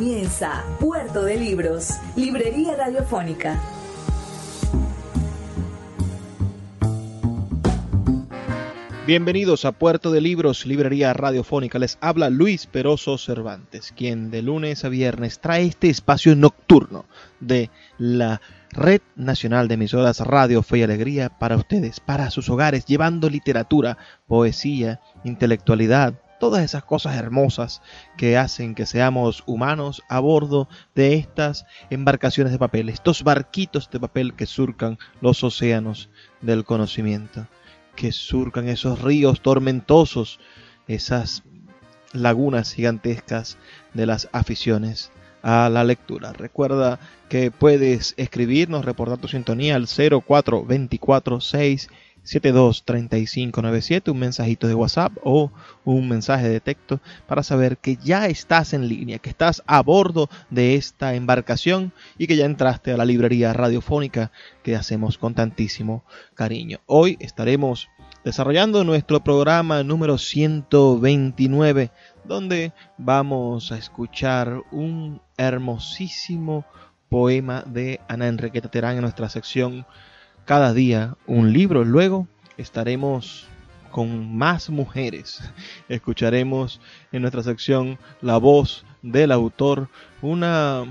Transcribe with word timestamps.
Comienza 0.00 0.64
Puerto 0.80 1.24
de 1.24 1.36
Libros, 1.36 1.98
Librería 2.16 2.74
Radiofónica. 2.74 3.60
Bienvenidos 9.06 9.66
a 9.66 9.72
Puerto 9.72 10.10
de 10.10 10.22
Libros, 10.22 10.64
Librería 10.64 11.12
Radiofónica. 11.12 11.78
Les 11.78 11.98
habla 12.00 12.30
Luis 12.30 12.64
Peroso 12.64 13.18
Cervantes, 13.18 13.92
quien 13.94 14.30
de 14.30 14.40
lunes 14.40 14.86
a 14.86 14.88
viernes 14.88 15.38
trae 15.38 15.66
este 15.66 15.90
espacio 15.90 16.34
nocturno 16.34 17.04
de 17.40 17.68
la 17.98 18.40
Red 18.70 19.02
Nacional 19.16 19.68
de 19.68 19.74
Emisoras 19.74 20.20
Radio 20.20 20.62
Fe 20.62 20.78
y 20.78 20.82
Alegría 20.82 21.28
para 21.28 21.56
ustedes, 21.56 22.00
para 22.00 22.30
sus 22.30 22.48
hogares, 22.48 22.86
llevando 22.86 23.28
literatura, 23.28 23.98
poesía, 24.26 24.98
intelectualidad, 25.24 26.14
todas 26.40 26.64
esas 26.64 26.82
cosas 26.82 27.16
hermosas 27.16 27.82
que 28.16 28.36
hacen 28.36 28.74
que 28.74 28.86
seamos 28.86 29.44
humanos 29.46 30.02
a 30.08 30.18
bordo 30.18 30.68
de 30.96 31.14
estas 31.14 31.66
embarcaciones 31.90 32.52
de 32.52 32.58
papel, 32.58 32.88
estos 32.88 33.22
barquitos 33.22 33.88
de 33.90 34.00
papel 34.00 34.34
que 34.34 34.46
surcan 34.46 34.98
los 35.20 35.44
océanos 35.44 36.10
del 36.40 36.64
conocimiento, 36.64 37.46
que 37.94 38.10
surcan 38.10 38.68
esos 38.68 39.02
ríos 39.02 39.42
tormentosos, 39.42 40.40
esas 40.88 41.44
lagunas 42.12 42.72
gigantescas 42.72 43.58
de 43.94 44.06
las 44.06 44.28
aficiones 44.32 45.12
a 45.42 45.68
la 45.68 45.84
lectura. 45.84 46.32
Recuerda 46.32 46.98
que 47.28 47.50
puedes 47.50 48.14
escribirnos, 48.16 48.84
reportar 48.84 49.18
tu 49.18 49.28
sintonía 49.28 49.76
al 49.76 49.86
04246 49.86 51.88
723597, 52.24 54.10
un 54.10 54.18
mensajito 54.18 54.66
de 54.68 54.74
WhatsApp 54.74 55.12
o 55.22 55.50
un 55.84 56.08
mensaje 56.08 56.48
de 56.48 56.60
texto 56.60 57.00
para 57.26 57.42
saber 57.42 57.78
que 57.78 57.96
ya 57.96 58.26
estás 58.26 58.72
en 58.72 58.88
línea, 58.88 59.18
que 59.18 59.30
estás 59.30 59.62
a 59.66 59.82
bordo 59.82 60.28
de 60.50 60.74
esta 60.74 61.14
embarcación 61.14 61.92
y 62.18 62.26
que 62.26 62.36
ya 62.36 62.44
entraste 62.44 62.92
a 62.92 62.96
la 62.96 63.04
librería 63.04 63.52
radiofónica 63.52 64.30
que 64.62 64.76
hacemos 64.76 65.18
con 65.18 65.34
tantísimo 65.34 66.04
cariño. 66.34 66.80
Hoy 66.86 67.16
estaremos 67.20 67.88
desarrollando 68.24 68.84
nuestro 68.84 69.24
programa 69.24 69.82
número 69.82 70.18
129 70.18 71.90
donde 72.24 72.72
vamos 72.98 73.72
a 73.72 73.78
escuchar 73.78 74.62
un 74.70 75.20
hermosísimo 75.36 76.64
poema 77.08 77.64
de 77.66 78.00
Ana 78.08 78.28
Enriqueta 78.28 78.70
Terán 78.70 78.96
en 78.96 79.02
nuestra 79.02 79.28
sección 79.28 79.86
cada 80.44 80.72
día 80.72 81.16
un 81.26 81.52
libro. 81.52 81.84
Luego 81.84 82.26
estaremos 82.56 83.46
con 83.90 84.36
más 84.36 84.70
mujeres. 84.70 85.40
Escucharemos 85.88 86.80
en 87.12 87.22
nuestra 87.22 87.42
sección 87.42 87.98
la 88.20 88.38
voz 88.38 88.84
del 89.02 89.32
autor, 89.32 89.88
una 90.22 90.84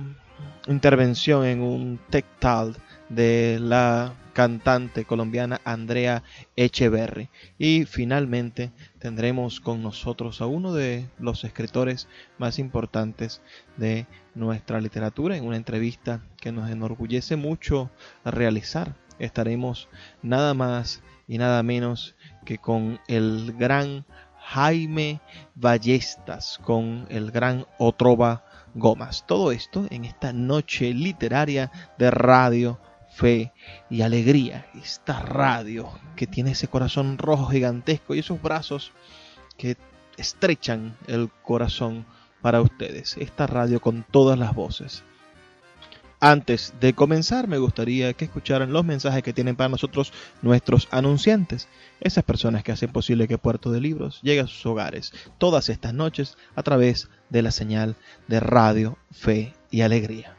intervención 0.67 1.45
en 1.45 1.61
un 1.61 1.99
tectal 2.09 2.75
de 3.09 3.57
la 3.59 4.13
cantante 4.33 5.03
colombiana 5.03 5.59
Andrea 5.65 6.23
Echeverry. 6.55 7.29
Y 7.57 7.85
finalmente 7.85 8.71
tendremos 8.99 9.59
con 9.59 9.81
nosotros 9.81 10.41
a 10.41 10.45
uno 10.45 10.73
de 10.73 11.09
los 11.19 11.43
escritores 11.43 12.07
más 12.37 12.59
importantes 12.59 13.41
de 13.77 14.05
nuestra 14.35 14.79
literatura 14.79 15.35
en 15.35 15.45
una 15.45 15.57
entrevista 15.57 16.21
que 16.39 16.51
nos 16.51 16.69
enorgullece 16.69 17.35
mucho 17.35 17.89
realizar 18.23 18.95
estaremos 19.19 19.89
nada 20.21 20.53
más 20.53 21.01
y 21.27 21.37
nada 21.37 21.61
menos 21.63 22.15
que 22.45 22.57
con 22.57 22.99
el 23.07 23.53
gran 23.57 24.05
Jaime 24.39 25.21
Ballestas, 25.53 26.59
con 26.63 27.05
el 27.09 27.29
gran 27.29 27.67
Otrova 27.77 28.43
Gomas. 28.73 29.25
Todo 29.27 29.51
esto 29.51 29.85
en 29.91 30.05
esta 30.05 30.33
noche 30.33 30.93
literaria 30.93 31.71
de 31.99 32.09
radio, 32.09 32.79
fe 33.09 33.53
y 33.89 34.01
alegría. 34.01 34.65
Esta 34.73 35.21
radio 35.21 35.91
que 36.15 36.25
tiene 36.25 36.51
ese 36.51 36.67
corazón 36.67 37.17
rojo 37.17 37.47
gigantesco 37.47 38.15
y 38.15 38.19
esos 38.19 38.41
brazos 38.41 38.91
que 39.57 39.77
estrechan 40.17 40.97
el 41.07 41.29
corazón 41.43 42.05
para 42.41 42.61
ustedes. 42.61 43.17
Esta 43.17 43.45
radio 43.45 43.79
con 43.81 44.03
todas 44.09 44.39
las 44.39 44.55
voces. 44.55 45.03
Antes 46.21 46.73
de 46.81 46.93
comenzar, 46.93 47.47
me 47.47 47.59
gustaría 47.59 48.13
que 48.13 48.25
escucharan 48.25 48.73
los 48.73 48.83
mensajes 48.83 49.23
que 49.23 49.31
tienen 49.31 49.55
para 49.55 49.69
nosotros 49.69 50.11
nuestros 50.41 50.89
anunciantes, 50.91 51.69
esas 52.01 52.25
personas 52.25 52.63
que 52.63 52.73
hacen 52.73 52.91
posible 52.91 53.27
que 53.27 53.37
Puerto 53.37 53.71
de 53.71 53.79
Libros 53.79 54.19
llegue 54.21 54.41
a 54.41 54.47
sus 54.47 54.65
hogares 54.65 55.13
todas 55.37 55.69
estas 55.69 55.93
noches 55.93 56.37
a 56.55 56.63
través 56.63 57.09
de 57.29 57.41
la 57.41 57.51
señal 57.51 57.95
de 58.27 58.41
Radio, 58.41 58.97
Fe 59.11 59.53
y 59.71 59.81
Alegría. 59.81 60.38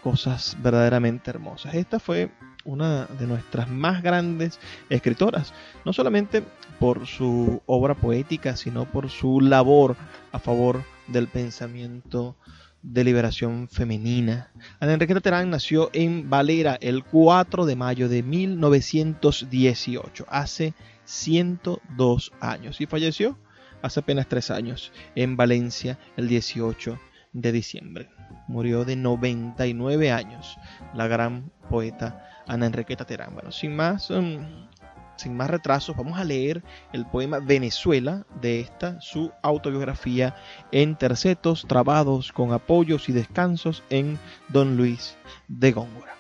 cosas 0.03 0.57
verdaderamente 0.63 1.31
hermosas. 1.31 1.75
Esta 1.75 2.01
fue 2.01 2.31
una 2.65 3.07
de 3.07 3.27
nuestras 3.27 3.69
más 3.69 4.03
grandes 4.03 4.59
escritoras, 4.89 5.53
no 5.85 5.93
solamente 5.93 6.43
por 6.79 7.07
su 7.07 7.63
obra 7.67 7.95
poética, 7.95 8.57
sino 8.57 8.85
por 8.85 9.11
su 9.11 9.41
labor 9.41 9.97
a 10.33 10.39
favor 10.39 10.83
del 11.07 11.29
pensamiento 11.29 12.37
de 12.83 13.05
liberación 13.05 13.69
femenina. 13.69 14.51
Ana 14.79 14.95
Enriqueta 14.95 15.21
Terán 15.21 15.51
nació 15.51 15.91
en 15.93 16.31
Valera 16.31 16.79
el 16.81 17.05
4 17.05 17.67
de 17.67 17.77
mayo 17.77 18.09
de 18.09 18.23
1918, 18.23 20.27
hace 20.29 20.75
102 21.11 22.33
años, 22.41 22.81
y 22.81 22.87
falleció 22.87 23.37
hace 23.83 24.01
apenas 24.01 24.29
tres 24.29 24.51
años 24.51 24.93
en 25.17 25.37
Valencia 25.37 25.99
el 26.17 26.29
18 26.29 26.99
de 27.33 27.53
diciembre. 27.53 28.09
Murió 28.47 28.85
de 28.85 28.95
99 28.95 30.13
años 30.13 30.57
la 30.95 31.09
gran 31.09 31.51
poeta 31.69 32.43
Ana 32.47 32.67
Enriqueta 32.67 33.05
Terán. 33.05 33.35
Bueno, 33.35 33.51
sin 33.51 33.75
más, 33.75 34.11
um, 34.11 34.69
sin 35.17 35.37
más 35.37 35.51
retrasos, 35.51 35.97
vamos 35.97 36.19
a 36.19 36.25
leer 36.25 36.63
el 36.93 37.05
poema 37.07 37.41
Venezuela 37.41 38.25
de 38.41 38.61
esta, 38.61 39.01
su 39.01 39.33
autobiografía 39.43 40.37
en 40.71 40.97
tercetos, 40.97 41.65
trabados 41.67 42.33
con 42.33 42.53
apoyos 42.53 43.09
y 43.09 43.13
descansos 43.13 43.83
en 43.91 44.17
Don 44.49 44.77
Luis 44.77 45.17
de 45.49 45.73
Góngora. 45.73 46.15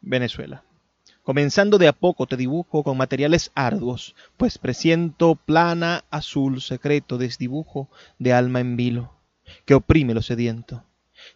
Venezuela. 0.00 0.64
Comenzando 1.24 1.78
de 1.78 1.88
a 1.88 1.94
poco 1.94 2.26
te 2.26 2.36
dibujo 2.36 2.82
con 2.82 2.98
materiales 2.98 3.50
arduos, 3.54 4.14
pues 4.36 4.58
presiento 4.58 5.36
plana, 5.36 6.04
azul, 6.10 6.60
secreto 6.60 7.16
desdibujo 7.16 7.88
de 8.18 8.34
alma 8.34 8.60
en 8.60 8.76
vilo, 8.76 9.14
que 9.64 9.72
oprime 9.72 10.12
lo 10.12 10.20
sediento. 10.20 10.84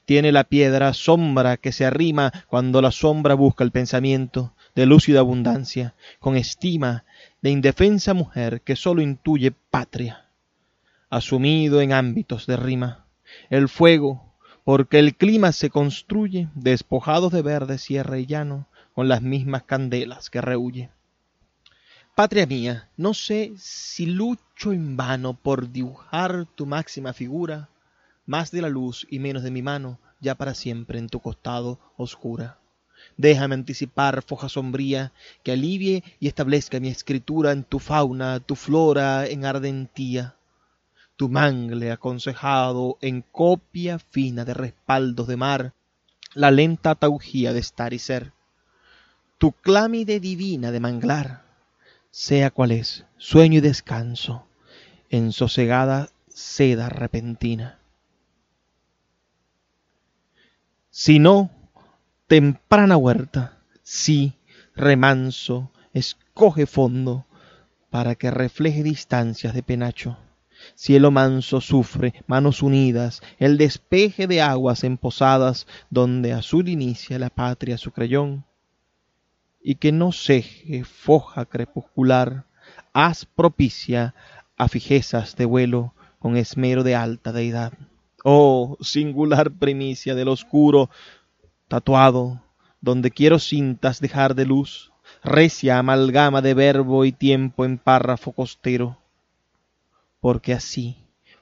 Tiene 0.05 0.31
la 0.31 0.45
piedra 0.45 0.93
sombra 0.93 1.57
que 1.57 1.73
se 1.73 1.87
arrima 1.87 2.31
cuando 2.49 2.83
la 2.83 2.91
sombra 2.91 3.33
busca 3.33 3.65
el 3.65 3.71
pensamiento 3.71 4.53
de 4.75 4.85
lúcida 4.85 5.21
abundancia, 5.21 5.95
con 6.19 6.37
estima 6.37 7.05
de 7.41 7.49
indefensa 7.49 8.13
mujer 8.13 8.61
que 8.61 8.77
sólo 8.77 9.01
intuye 9.01 9.53
patria. 9.53 10.27
Asumido 11.09 11.81
en 11.81 11.95
ámbitos 11.95 12.47
de 12.47 12.59
rima, 12.59 13.07
el 13.49 13.71
fuego, 13.71 14.35
porque 14.65 14.99
el 14.99 15.17
clima 15.17 15.53
se 15.53 15.71
construye 15.71 16.49
despojado 16.55 17.31
de 17.31 17.41
verde 17.41 17.79
sierra 17.79 18.19
y 18.19 18.27
llano, 18.27 18.67
con 18.99 19.07
las 19.07 19.23
mismas 19.23 19.63
candelas 19.63 20.29
que 20.29 20.41
rehuye. 20.41 20.91
Patria 22.17 22.47
mía, 22.47 22.91
no 22.97 23.15
sé 23.15 23.53
si 23.57 24.07
lucho 24.07 24.73
en 24.73 24.97
vano 24.97 25.35
por 25.35 25.71
dibujar 25.71 26.47
tu 26.57 26.67
máxima 26.67 27.13
figura, 27.13 27.69
más 28.27 28.51
de 28.51 28.61
la 28.61 28.69
luz 28.69 29.07
y 29.09 29.21
menos 29.21 29.45
de 29.45 29.53
mi 29.53 29.63
mano, 29.63 30.01
ya 30.19 30.35
para 30.35 30.53
siempre 30.53 30.99
en 30.99 31.09
tu 31.09 31.21
costado 31.21 31.79
oscura. 31.97 32.59
Déjame 33.17 33.55
anticipar 33.55 34.21
foja 34.25 34.49
sombría 34.49 35.13
que 35.45 35.53
alivie 35.53 36.03
y 36.19 36.27
establezca 36.27 36.81
mi 36.81 36.89
escritura 36.89 37.53
en 37.53 37.63
tu 37.63 37.79
fauna, 37.79 38.41
tu 38.41 38.57
flora 38.57 39.29
en 39.29 39.45
ardentía. 39.45 40.35
Tu 41.15 41.29
mangle 41.29 41.93
aconsejado 41.93 42.99
en 43.01 43.23
copia 43.23 44.01
fina 44.01 44.45
de 44.45 44.55
respaldos 44.55 45.29
de 45.29 45.37
mar, 45.37 45.73
la 46.35 46.51
lenta 46.51 46.97
taugía 46.97 47.53
de 47.53 47.61
estar 47.61 47.93
y 47.93 48.01
ser 48.01 48.33
tu 49.39 49.53
clámide 49.53 50.19
divina 50.19 50.73
de 50.73 50.81
manglar, 50.81 51.45
sea 52.11 52.51
cual 52.51 52.73
es, 52.73 53.05
sueño 53.17 53.59
y 53.59 53.61
descanso, 53.61 54.47
en 55.11 55.33
sosegada 55.33 56.11
seda 56.29 56.89
repentina. 56.89 57.79
Si 60.91 61.21
no, 61.21 61.51
temprana 62.27 62.97
huerta, 62.97 63.59
si, 63.83 64.35
remanso, 64.75 65.71
escoge 65.93 66.67
fondo, 66.67 67.27
para 67.91 68.17
que 68.17 68.31
refleje 68.33 68.83
distancias 68.83 69.55
de 69.55 69.63
penacho. 69.63 70.19
Cielo 70.75 71.13
manso 71.13 71.61
sufre, 71.61 72.25
manos 72.27 72.63
unidas, 72.63 73.23
el 73.39 73.57
despeje 73.57 74.27
de 74.27 74.43
aguas 74.43 74.83
emposadas, 74.83 75.69
donde 75.89 76.33
azul 76.33 76.69
inicia 76.69 77.19
la 77.21 77.31
patria 77.31 77.79
su 77.79 77.93
creyón, 77.93 78.45
y 79.63 79.77
que 79.77 79.93
no 79.93 80.13
ceje 80.13 80.85
foja 80.85 81.45
crepuscular, 81.45 82.45
haz 82.93 83.25
propicia 83.25 84.15
a 84.57 84.69
fijezas 84.69 85.37
de 85.37 85.45
vuelo 85.45 85.95
con 86.19 86.37
esmero 86.37 86.83
de 86.83 86.95
alta 86.95 87.33
deidad. 87.33 87.73
Oh, 88.25 88.77
singular 88.81 89.51
primicia 89.53 90.15
del 90.15 90.29
oscuro 90.29 90.91
tatuado, 91.69 92.43
donde 92.81 93.11
quiero 93.11 93.39
cintas 93.39 94.01
dejar 94.01 94.35
de 94.35 94.47
luz, 94.47 94.93
recia 95.23 95.79
amalgama 95.79 96.43
de 96.43 96.55
verbo 96.55 97.05
y 97.05 97.13
tiempo 97.13 97.65
en 97.65 97.79
párrafo 97.79 98.33
costero, 98.33 98.99
porque 100.21 100.53
así, 100.53 100.97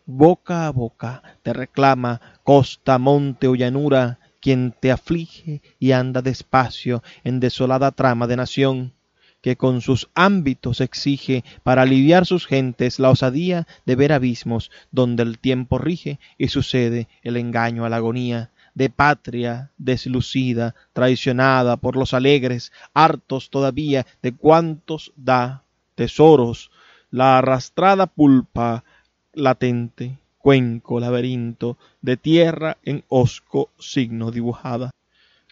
boca 0.05 0.67
a 0.67 0.71
boca, 0.71 1.23
te 1.43 1.53
reclama 1.53 2.21
costa, 2.43 2.99
monte 2.99 3.49
o 3.49 3.55
llanura, 3.55 4.19
quien 4.47 4.71
te 4.71 4.93
aflige 4.93 5.61
y 5.81 5.91
anda 5.91 6.23
despacio 6.23 7.03
en 7.25 7.41
desolada 7.41 7.91
trama 7.91 8.29
de 8.29 8.37
nación, 8.37 8.93
que 9.41 9.57
con 9.57 9.81
sus 9.81 10.09
ámbitos 10.15 10.81
exige 10.81 11.43
para 11.65 11.83
aliviar 11.83 12.27
sus 12.27 12.47
gentes 12.47 13.01
la 13.01 13.11
osadía 13.11 13.67
de 13.87 13.97
ver 13.97 14.13
abismos 14.13 14.71
donde 14.93 15.25
el 15.25 15.41
tiempo 15.41 15.79
rige 15.79 16.21
y 16.39 16.47
sucede 16.47 17.09
el 17.23 17.39
engaño 17.39 17.85
a 17.85 17.89
la 17.89 17.97
agonía 17.97 18.53
de 18.73 18.89
patria 18.89 19.73
deslucida, 19.79 20.77
traicionada 20.93 21.77
por 21.77 21.97
los 21.97 22.15
alegres, 22.15 22.71
hartos 22.95 23.51
todavía 23.51 24.07
de 24.23 24.31
cuantos 24.31 25.13
da 25.17 25.65
tesoros, 25.97 26.71
la 27.11 27.39
arrastrada 27.39 28.07
pulpa 28.07 28.85
latente 29.33 30.21
cuenco, 30.47 31.01
laberinto, 31.01 31.77
de 32.03 32.17
tierra 32.17 32.77
en 32.85 33.03
osco 33.09 33.71
signo 33.81 34.31
dibujada. 34.31 34.93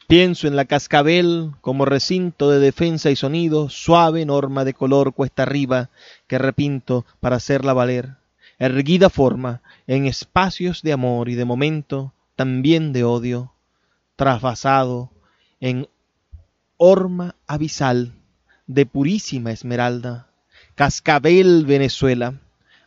Pienso 0.07 0.47
en 0.47 0.55
la 0.55 0.67
cascabel 0.67 1.51
como 1.63 1.85
recinto 1.85 2.49
de 2.49 2.61
defensa 2.61 3.11
y 3.11 3.17
sonido, 3.17 3.69
suave 3.71 4.25
norma 4.25 4.65
de 4.65 4.73
color 4.73 5.13
cuesta 5.13 5.43
arriba 5.43 5.91
que 6.29 6.39
repinto 6.39 7.05
para 7.19 7.35
hacerla 7.35 7.73
valer, 7.73 8.19
erguida 8.61 9.11
forma 9.11 9.63
en 9.89 10.07
espacios 10.07 10.83
de 10.83 10.93
amor 10.93 11.29
y 11.29 11.35
de 11.35 11.45
momento, 11.45 12.13
también 12.37 12.93
de 12.93 13.03
odio, 13.03 13.53
trasvasado 14.15 15.11
en 15.59 15.89
horma 16.77 17.35
abisal 17.49 18.13
de 18.69 18.87
purísima 18.87 19.51
esmeralda, 19.51 20.29
cascabel 20.77 21.67
Venezuela, 21.67 22.35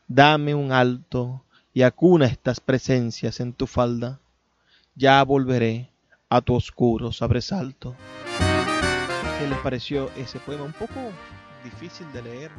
dame 0.07 0.55
un 0.55 0.71
alto 0.71 1.43
y 1.77 1.83
acuna 1.83 2.25
estas 2.25 2.59
presencias 2.59 3.39
en 3.39 3.53
tu 3.53 3.67
falda, 3.67 4.19
ya 4.95 5.23
volveré 5.23 5.91
a 6.27 6.41
tu 6.41 6.55
oscuro 6.55 7.11
sobresalto. 7.11 7.93
¿Qué 9.37 9.47
les 9.47 9.59
pareció 9.59 10.09
ese 10.17 10.39
poema? 10.39 10.63
Un 10.63 10.73
poco 10.73 10.99
difícil 11.63 12.11
de 12.13 12.23
leer, 12.23 12.51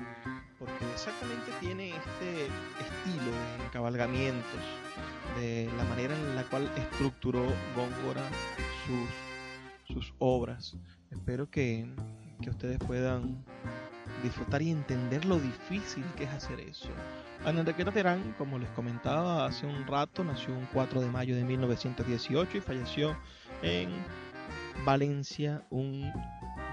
porque 0.57 0.85
exactamente 0.95 1.51
tiene 1.59 1.89
este 1.89 2.47
estilo 2.79 3.33
de 3.33 3.65
encabalgamientos, 3.65 4.61
de 5.41 5.69
la 5.77 5.83
manera 5.83 6.15
en 6.15 6.37
la 6.37 6.45
cual 6.45 6.71
estructuró 6.77 7.43
Góngora 7.75 8.23
sus, 8.87 9.97
sus 9.97 10.15
obras. 10.21 10.77
Espero 11.11 11.51
que, 11.51 11.93
que 12.41 12.51
ustedes 12.51 12.79
puedan 12.79 13.45
disfrutar 14.23 14.63
y 14.63 14.71
entender 14.71 15.25
lo 15.25 15.39
difícil 15.39 16.05
que 16.17 16.25
es 16.25 16.31
hacer 16.31 16.61
eso. 16.61 16.89
Ana 17.45 17.61
Enriqueta 17.61 17.93
Terán, 17.93 18.35
como 18.37 18.59
les 18.59 18.69
comentaba 18.71 19.47
hace 19.47 19.67
un 19.67 19.87
rato, 19.87 20.25
nació 20.25 20.55
un 20.55 20.67
4 20.73 21.01
de 21.01 21.07
mayo 21.09 21.37
de 21.37 21.45
1918 21.45 22.59
y 22.59 22.61
falleció 22.61 23.17
en 23.63 23.91
Valencia 24.85 25.63
un 25.71 26.13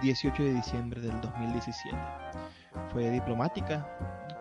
18 0.01 0.43
de 0.43 0.53
diciembre 0.53 1.01
del 1.01 1.19
2017. 1.21 1.97
Fue 2.91 3.09
diplomática, 3.09 3.87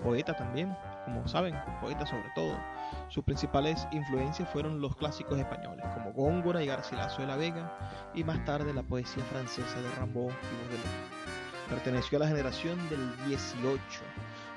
poeta 0.03 0.35
también, 0.35 0.75
como 1.05 1.27
saben, 1.29 1.55
poeta 1.81 2.07
sobre 2.07 2.29
todo. 2.35 2.57
Sus 3.09 3.25
principales 3.25 3.87
influencias 3.93 4.49
fueron 4.49 4.81
los 4.81 4.97
clásicos 4.97 5.39
españoles, 5.39 5.85
como 5.95 6.13
Góngora 6.13 6.63
y 6.63 6.67
Garcilaso 6.67 7.23
de 7.23 7.29
la 7.29 7.37
Vega, 7.37 8.11
y 8.15 8.25
más 8.25 8.45
tarde 8.45 8.73
la 8.73 8.83
poesía 8.83 9.23
francesa 9.25 9.81
de 9.81 9.91
Rimbaud 10.01 10.31
y 10.31 10.57
Baudelaire. 10.63 11.44
Perteneció 11.69 12.19
a 12.19 12.21
la 12.21 12.29
generación 12.29 12.79
del 12.89 13.27
18 13.27 13.81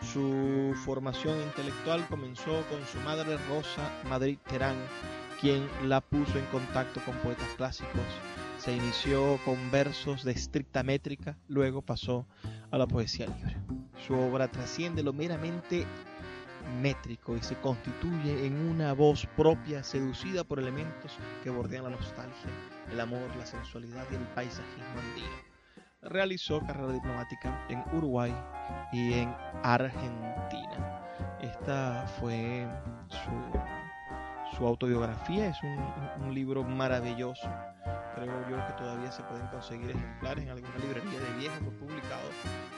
su 0.01 0.73
formación 0.85 1.41
intelectual 1.41 2.05
comenzó 2.07 2.63
con 2.69 2.85
su 2.85 2.99
madre 2.99 3.37
Rosa 3.49 3.91
Madrid 4.07 4.37
Terán, 4.47 4.77
quien 5.41 5.67
la 5.85 6.01
puso 6.01 6.37
en 6.37 6.45
contacto 6.45 7.01
con 7.03 7.15
poetas 7.17 7.49
clásicos. 7.57 8.03
Se 8.59 8.75
inició 8.75 9.39
con 9.43 9.71
versos 9.71 10.23
de 10.23 10.31
estricta 10.33 10.83
métrica, 10.83 11.37
luego 11.47 11.81
pasó 11.81 12.25
a 12.71 12.77
la 12.77 12.87
poesía 12.87 13.25
libre. 13.27 13.57
Su 14.05 14.13
obra 14.13 14.49
trasciende 14.49 15.03
lo 15.03 15.13
meramente 15.13 15.85
métrico 16.81 17.35
y 17.35 17.41
se 17.41 17.55
constituye 17.55 18.45
en 18.45 18.55
una 18.69 18.93
voz 18.93 19.25
propia 19.35 19.83
seducida 19.83 20.43
por 20.43 20.59
elementos 20.59 21.11
que 21.43 21.49
bordean 21.49 21.85
la 21.85 21.89
nostalgia, 21.89 22.51
el 22.91 22.99
amor, 22.99 23.35
la 23.37 23.45
sensualidad 23.45 24.05
y 24.11 24.15
el 24.15 24.27
paisajismo 24.29 24.99
andino 24.99 25.46
realizó 26.07 26.59
carrera 26.61 26.93
diplomática 26.93 27.65
en 27.69 27.83
Uruguay 27.93 28.33
y 28.91 29.13
en 29.13 29.35
Argentina. 29.63 31.03
Esta 31.41 32.05
fue 32.19 32.67
su, 34.57 34.65
autobiografía, 34.65 35.49
es 35.49 35.57
un, 35.63 36.33
libro 36.33 36.63
maravilloso. 36.63 37.47
Creo 38.15 38.49
yo 38.49 38.57
que 38.67 38.73
todavía 38.73 39.11
se 39.11 39.23
pueden 39.23 39.45
conseguir 39.47 39.91
ejemplares 39.91 40.43
en 40.43 40.49
alguna 40.49 40.77
librería 40.77 41.19
de 41.19 41.39
viejos 41.39 41.73
publicados. 41.79 42.33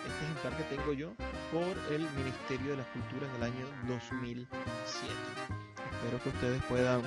este 0.06 0.26
ejemplar 0.26 0.54
que 0.58 0.76
tengo 0.76 0.94
yo 0.94 1.12
por 1.52 1.94
el 1.94 2.02
Ministerio 2.12 2.72
de 2.72 2.78
la 2.78 2.84
Cultura 2.84 3.28
en 3.28 3.36
el 3.38 3.44
año 3.44 3.66
2007. 3.88 4.50
Espero 5.92 6.24
que 6.24 6.30
ustedes 6.30 6.64
puedan 6.64 7.02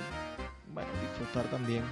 bueno, 0.73 0.89
disfrutar 1.01 1.45
también 1.51 1.83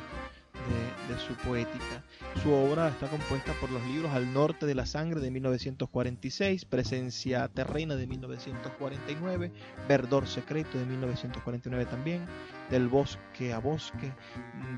de, 1.07 1.17
su 1.19 1.33
poética. 1.35 2.03
Su 2.41 2.51
obra 2.53 2.87
está 2.87 3.07
compuesta 3.07 3.53
por 3.59 3.69
los 3.69 3.83
libros 3.85 4.11
Al 4.11 4.33
Norte 4.33 4.65
de 4.65 4.75
la 4.75 4.85
Sangre 4.85 5.19
de 5.19 5.29
1946, 5.29 6.65
Presencia 6.65 7.47
Terrena 7.49 7.95
de 7.95 8.07
1949, 8.07 9.51
Verdor 9.87 10.27
Secreto 10.27 10.77
de 10.77 10.85
1949 10.85 11.85
también, 11.85 12.25
Del 12.69 12.87
Bosque 12.87 13.53
a 13.53 13.59
Bosque 13.59 14.11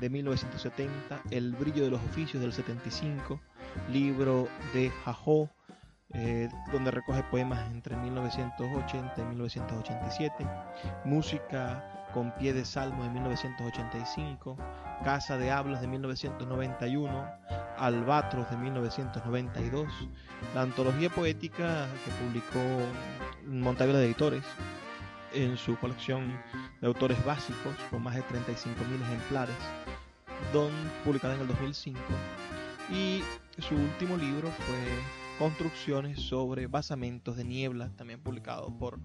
de 0.00 0.10
1970, 0.10 1.22
El 1.30 1.52
Brillo 1.52 1.84
de 1.84 1.90
los 1.90 2.02
Oficios 2.02 2.42
del 2.42 2.52
75, 2.52 3.40
libro 3.92 4.48
de 4.72 4.90
Jajó, 5.04 5.48
eh, 6.12 6.48
donde 6.72 6.90
recoge 6.90 7.22
poemas 7.24 7.70
entre 7.72 7.96
1980 7.96 9.14
y 9.16 9.24
1987, 9.24 10.46
música 11.04 12.03
con 12.14 12.30
pie 12.36 12.52
de 12.52 12.64
salmo 12.64 13.02
de 13.02 13.10
1985, 13.10 14.56
Casa 15.02 15.36
de 15.36 15.50
Hablas 15.50 15.80
de 15.80 15.88
1991, 15.88 17.26
Albatros 17.76 18.48
de 18.50 18.56
1992, 18.56 19.92
la 20.54 20.62
antología 20.62 21.10
poética 21.10 21.88
que 22.04 22.10
publicó 22.24 22.60
Montavila 23.46 23.98
de 23.98 24.06
Editores 24.06 24.44
en 25.34 25.56
su 25.56 25.76
colección 25.76 26.40
de 26.80 26.86
autores 26.86 27.22
básicos 27.24 27.74
con 27.90 28.04
más 28.04 28.14
de 28.14 28.22
35.000 28.22 29.02
ejemplares, 29.02 29.56
Don, 30.52 30.70
publicada 31.04 31.34
en 31.34 31.40
el 31.40 31.48
2005, 31.48 31.98
y 32.90 33.22
su 33.60 33.74
último 33.74 34.16
libro 34.16 34.48
fue 34.50 34.76
Construcciones 35.38 36.20
sobre 36.20 36.68
basamentos 36.68 37.36
de 37.36 37.42
niebla, 37.42 37.90
también 37.96 38.20
publicado 38.20 38.72
por 38.78 39.00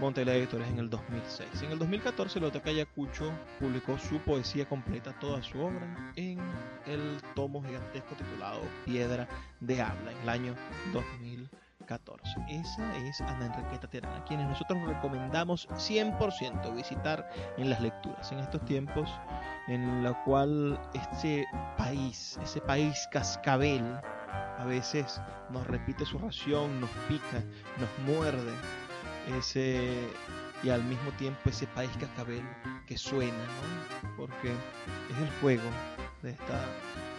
Montela 0.00 0.34
Editores 0.34 0.68
en 0.68 0.78
el 0.78 0.90
2006. 0.90 1.62
En 1.62 1.72
el 1.72 1.78
2014, 1.78 2.40
Loteca 2.40 2.70
Ayacucho 2.70 3.32
publicó 3.58 3.98
su 3.98 4.18
poesía 4.20 4.68
completa, 4.68 5.12
toda 5.18 5.42
su 5.42 5.60
obra, 5.60 6.12
en 6.16 6.38
el 6.86 7.20
tomo 7.34 7.62
gigantesco 7.62 8.14
titulado 8.14 8.60
Piedra 8.84 9.28
de 9.60 9.82
Habla, 9.82 10.12
en 10.12 10.18
el 10.18 10.28
año 10.28 10.54
2014. 10.92 12.22
Esa 12.48 12.96
es 12.98 13.20
Ana 13.22 13.46
Enriqueta 13.46 13.88
Terana, 13.88 14.24
quienes 14.24 14.46
nosotros 14.48 14.78
recomendamos 14.86 15.68
100% 15.70 16.74
visitar 16.76 17.28
en 17.56 17.70
las 17.70 17.80
lecturas, 17.80 18.30
en 18.30 18.38
estos 18.38 18.64
tiempos 18.66 19.10
en 19.68 20.02
la 20.02 20.12
cual 20.24 20.80
este 20.94 21.46
país, 21.76 22.38
ese 22.42 22.60
país 22.60 23.08
cascabel, 23.10 24.00
a 24.58 24.64
veces 24.64 25.20
nos 25.50 25.66
repite 25.66 26.04
su 26.04 26.18
ración, 26.18 26.80
nos 26.80 26.90
pica, 27.08 27.42
nos 27.78 28.06
muerde, 28.06 28.52
ese 29.36 30.08
y 30.62 30.70
al 30.70 30.82
mismo 30.84 31.10
tiempo 31.12 31.38
ese 31.46 31.66
país 31.68 31.90
cascabel 32.00 32.42
que 32.86 32.96
suena, 32.98 33.32
¿no? 33.32 34.16
porque 34.16 34.48
es 34.48 35.18
el 35.20 35.30
juego 35.40 35.70
de 36.22 36.30
esta, 36.30 36.60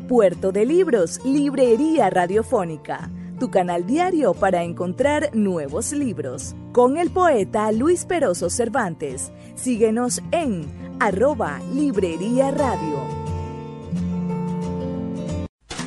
Puerto 0.08 0.52
de 0.52 0.66
Libros, 0.66 1.24
Librería 1.24 2.10
Radiofónica, 2.10 3.10
tu 3.40 3.50
canal 3.50 3.88
diario 3.88 4.34
para 4.34 4.64
encontrar 4.64 5.34
nuevos 5.34 5.94
libros. 5.94 6.54
Con 6.74 6.98
el 6.98 7.10
poeta 7.10 7.72
Luis 7.72 8.06
Peroso 8.06 8.50
Cervantes. 8.50 9.32
Síguenos 9.56 10.22
en 10.32 10.98
arroba 11.00 11.60
Librería 11.74 12.52
Radio. 12.52 13.21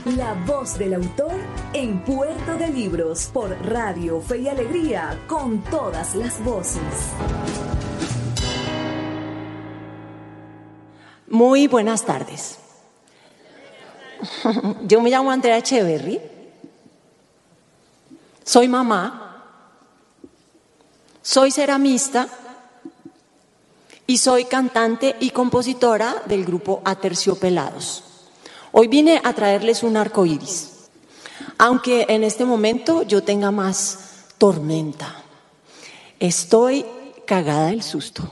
La 0.05 0.35
voz 0.35 0.77
del 0.77 0.93
autor 0.93 1.33
en 1.73 2.05
Puerto 2.05 2.59
de 2.59 2.69
Libros 2.69 3.31
por 3.33 3.49
Radio 3.67 4.21
Fe 4.21 4.41
y 4.43 4.49
Alegría 4.49 5.19
con 5.27 5.65
todas 5.65 6.15
las 6.15 6.45
voces. 6.45 6.83
Muy 11.27 11.69
buenas 11.69 12.05
tardes. 12.05 12.59
Yo 14.87 15.01
me 15.01 15.09
llamo 15.09 15.31
Andrea 15.31 15.57
Echeverry. 15.57 16.21
Soy 18.45 18.69
mamá. 18.69 19.43
Soy 21.23 21.51
ceramista. 21.51 22.29
Y 24.07 24.19
soy 24.19 24.45
cantante 24.45 25.17
y 25.21 25.31
compositora 25.31 26.17
del 26.27 26.45
grupo 26.45 26.83
Aterciopelados. 26.85 28.14
Hoy 28.77 28.89
vine 28.89 29.21
a 29.23 29.33
traerles 29.33 29.85
un 29.85 29.97
arco 29.97 30.27
iris, 30.27 30.89
aunque 31.59 32.07
en 32.09 32.25
este 32.25 32.45
momento 32.45 33.05
yo 33.05 33.23
tenga 33.23 33.53
más 33.53 34.25
tormenta. 34.37 35.15
Estoy 36.19 36.85
cagada 37.25 37.69
del 37.69 37.85
susto. 37.85 38.29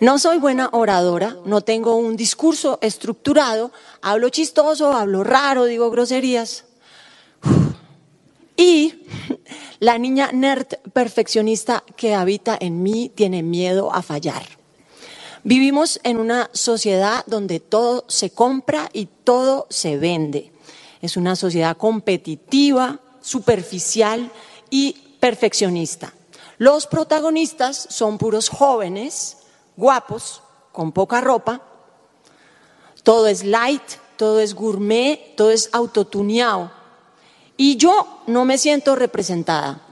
No 0.00 0.18
soy 0.18 0.38
buena 0.38 0.70
oradora, 0.72 1.36
no 1.44 1.60
tengo 1.60 1.96
un 1.96 2.16
discurso 2.16 2.78
estructurado, 2.80 3.72
hablo 4.00 4.30
chistoso, 4.30 4.94
hablo 4.96 5.22
raro, 5.22 5.66
digo 5.66 5.90
groserías. 5.90 6.64
Y 8.56 9.04
la 9.80 9.98
niña 9.98 10.30
nerd 10.32 10.66
perfeccionista 10.94 11.84
que 11.94 12.14
habita 12.14 12.56
en 12.58 12.82
mí 12.82 13.12
tiene 13.14 13.42
miedo 13.42 13.92
a 13.92 14.00
fallar. 14.00 14.61
Vivimos 15.44 15.98
en 16.04 16.18
una 16.18 16.50
sociedad 16.52 17.24
donde 17.26 17.58
todo 17.58 18.04
se 18.06 18.30
compra 18.30 18.88
y 18.92 19.06
todo 19.06 19.66
se 19.70 19.96
vende. 19.96 20.52
Es 21.00 21.16
una 21.16 21.34
sociedad 21.34 21.76
competitiva, 21.76 23.00
superficial 23.20 24.30
y 24.70 25.16
perfeccionista. 25.18 26.12
Los 26.58 26.86
protagonistas 26.86 27.88
son 27.90 28.18
puros 28.18 28.48
jóvenes, 28.48 29.38
guapos, 29.76 30.42
con 30.70 30.92
poca 30.92 31.20
ropa. 31.20 31.60
Todo 33.02 33.26
es 33.26 33.42
light, 33.42 33.82
todo 34.16 34.38
es 34.38 34.54
gourmet, 34.54 35.34
todo 35.36 35.50
es 35.50 35.70
autotuneado. 35.72 36.70
Y 37.56 37.76
yo 37.78 38.22
no 38.28 38.44
me 38.44 38.58
siento 38.58 38.94
representada. 38.94 39.82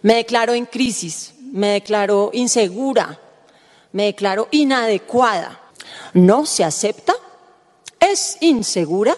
Me 0.00 0.14
declaro 0.14 0.54
en 0.54 0.64
crisis, 0.64 1.34
me 1.40 1.68
declaro 1.68 2.30
insegura, 2.32 3.20
me 3.92 4.04
declaro 4.04 4.48
inadecuada, 4.50 5.60
no 6.14 6.46
se 6.46 6.64
acepta, 6.64 7.14
es 8.00 8.38
insegura, 8.40 9.16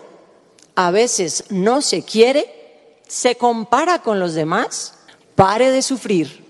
a 0.74 0.90
veces 0.90 1.44
no 1.50 1.82
se 1.82 2.02
quiere, 2.02 2.98
se 3.06 3.36
compara 3.36 4.00
con 4.02 4.20
los 4.20 4.34
demás, 4.34 4.94
pare 5.34 5.70
de 5.70 5.82
sufrir. 5.82 6.44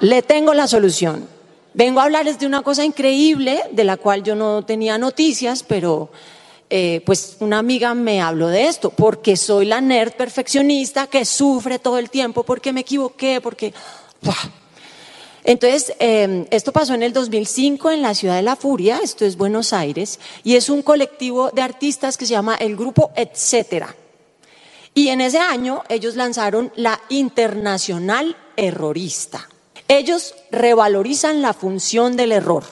Le 0.00 0.22
tengo 0.22 0.52
la 0.54 0.66
solución. 0.66 1.28
Vengo 1.74 2.00
a 2.00 2.04
hablarles 2.04 2.38
de 2.38 2.46
una 2.46 2.62
cosa 2.62 2.84
increíble 2.84 3.62
de 3.70 3.84
la 3.84 3.96
cual 3.96 4.22
yo 4.22 4.34
no 4.34 4.64
tenía 4.64 4.98
noticias, 4.98 5.62
pero 5.62 6.10
eh, 6.68 7.02
pues 7.06 7.36
una 7.40 7.58
amiga 7.58 7.94
me 7.94 8.20
habló 8.20 8.48
de 8.48 8.66
esto, 8.66 8.90
porque 8.90 9.36
soy 9.36 9.66
la 9.66 9.80
nerd 9.80 10.12
perfeccionista 10.12 11.06
que 11.06 11.24
sufre 11.24 11.78
todo 11.78 11.98
el 11.98 12.10
tiempo, 12.10 12.44
porque 12.44 12.72
me 12.72 12.80
equivoqué, 12.80 13.40
porque... 13.40 13.72
Entonces, 15.44 15.92
em, 15.98 16.46
esto 16.50 16.72
pasó 16.72 16.94
en 16.94 17.02
el 17.02 17.12
2005 17.12 17.90
en 17.90 18.02
la 18.02 18.14
ciudad 18.14 18.36
de 18.36 18.42
La 18.42 18.56
Furia, 18.56 19.00
esto 19.02 19.24
es 19.24 19.36
Buenos 19.36 19.72
Aires, 19.72 20.20
y 20.44 20.54
es 20.54 20.68
un 20.68 20.82
colectivo 20.82 21.50
de 21.50 21.62
artistas 21.62 22.16
que 22.16 22.26
se 22.26 22.32
llama 22.32 22.54
el 22.54 22.76
Grupo 22.76 23.10
Etcétera. 23.16 23.94
Y 24.94 25.08
en 25.08 25.20
ese 25.20 25.38
año 25.38 25.82
ellos 25.88 26.16
lanzaron 26.16 26.72
la 26.76 27.00
Internacional 27.08 28.36
Errorista. 28.56 29.48
Ellos 29.88 30.34
revalorizan 30.50 31.42
la 31.42 31.54
función 31.54 32.16
del 32.16 32.32
error, 32.32 32.64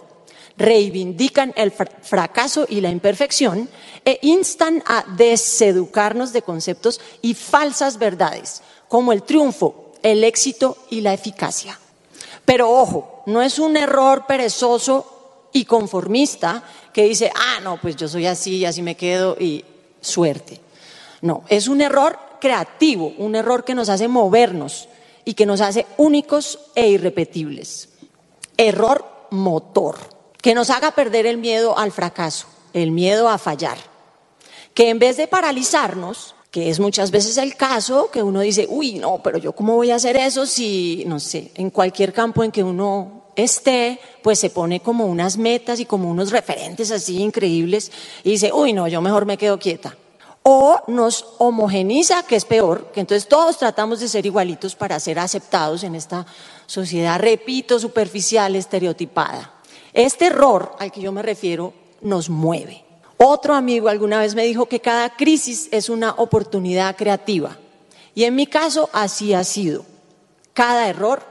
reivindican 0.56 1.52
el 1.56 1.72
fracaso 1.72 2.66
y 2.68 2.82
la 2.82 2.90
imperfección 2.90 3.68
e 4.04 4.18
instan 4.22 4.82
a 4.86 5.04
deseducarnos 5.16 6.32
de 6.32 6.42
conceptos 6.42 7.00
y 7.20 7.34
falsas 7.34 7.98
verdades, 7.98 8.62
como 8.88 9.12
el 9.12 9.22
triunfo, 9.22 9.92
el 10.02 10.22
éxito 10.22 10.76
y 10.88 11.00
la 11.00 11.14
eficacia. 11.14 11.78
Pero 12.50 12.68
ojo, 12.68 13.22
no 13.26 13.42
es 13.42 13.60
un 13.60 13.76
error 13.76 14.26
perezoso 14.26 15.48
y 15.52 15.64
conformista 15.66 16.64
que 16.92 17.04
dice, 17.04 17.30
ah, 17.32 17.60
no, 17.62 17.80
pues 17.80 17.94
yo 17.94 18.08
soy 18.08 18.26
así 18.26 18.56
y 18.56 18.64
así 18.64 18.82
me 18.82 18.96
quedo 18.96 19.36
y 19.38 19.64
suerte. 20.00 20.60
No, 21.20 21.44
es 21.48 21.68
un 21.68 21.80
error 21.80 22.18
creativo, 22.40 23.12
un 23.18 23.36
error 23.36 23.62
que 23.62 23.76
nos 23.76 23.88
hace 23.88 24.08
movernos 24.08 24.88
y 25.24 25.34
que 25.34 25.46
nos 25.46 25.60
hace 25.60 25.86
únicos 25.96 26.58
e 26.74 26.88
irrepetibles. 26.88 27.90
Error 28.56 29.28
motor, 29.30 29.98
que 30.42 30.52
nos 30.52 30.70
haga 30.70 30.90
perder 30.90 31.26
el 31.26 31.38
miedo 31.38 31.78
al 31.78 31.92
fracaso, 31.92 32.48
el 32.72 32.90
miedo 32.90 33.28
a 33.28 33.38
fallar. 33.38 33.78
Que 34.74 34.90
en 34.90 34.98
vez 34.98 35.16
de 35.16 35.28
paralizarnos, 35.28 36.34
que 36.50 36.70
es 36.70 36.80
muchas 36.80 37.10
veces 37.10 37.36
el 37.36 37.56
caso, 37.56 38.10
que 38.10 38.22
uno 38.22 38.40
dice, 38.40 38.66
uy, 38.68 38.94
no, 38.94 39.22
pero 39.22 39.38
yo 39.38 39.52
cómo 39.52 39.76
voy 39.76 39.90
a 39.90 39.96
hacer 39.96 40.16
eso 40.16 40.46
si, 40.46 41.04
no 41.06 41.20
sé, 41.20 41.52
en 41.54 41.70
cualquier 41.70 42.12
campo 42.12 42.42
en 42.42 42.50
que 42.50 42.64
uno 42.64 43.24
esté, 43.36 44.00
pues 44.22 44.38
se 44.38 44.50
pone 44.50 44.80
como 44.80 45.06
unas 45.06 45.36
metas 45.36 45.80
y 45.80 45.86
como 45.86 46.10
unos 46.10 46.30
referentes 46.30 46.90
así 46.90 47.22
increíbles 47.22 47.92
y 48.24 48.30
dice, 48.30 48.52
uy, 48.52 48.72
no, 48.72 48.88
yo 48.88 49.00
mejor 49.00 49.26
me 49.26 49.38
quedo 49.38 49.58
quieta 49.58 49.96
o 50.42 50.82
nos 50.88 51.34
homogeniza, 51.38 52.22
que 52.22 52.36
es 52.36 52.44
peor, 52.44 52.90
que 52.92 53.00
entonces 53.00 53.28
todos 53.28 53.58
tratamos 53.58 54.00
de 54.00 54.08
ser 54.08 54.24
igualitos 54.24 54.74
para 54.74 54.98
ser 54.98 55.18
aceptados 55.18 55.84
en 55.84 55.94
esta 55.94 56.26
sociedad, 56.66 57.20
repito, 57.20 57.78
superficial, 57.78 58.56
estereotipada. 58.56 59.54
Este 59.92 60.26
error 60.26 60.76
al 60.78 60.90
que 60.90 61.02
yo 61.02 61.12
me 61.12 61.22
refiero 61.22 61.74
nos 62.00 62.30
mueve. 62.30 62.84
Otro 63.22 63.54
amigo 63.54 63.90
alguna 63.90 64.18
vez 64.18 64.34
me 64.34 64.46
dijo 64.46 64.64
que 64.64 64.80
cada 64.80 65.14
crisis 65.14 65.68
es 65.72 65.90
una 65.90 66.12
oportunidad 66.12 66.96
creativa. 66.96 67.58
Y 68.14 68.24
en 68.24 68.34
mi 68.34 68.46
caso 68.46 68.88
así 68.94 69.34
ha 69.34 69.44
sido. 69.44 69.84
Cada 70.54 70.88
error, 70.88 71.22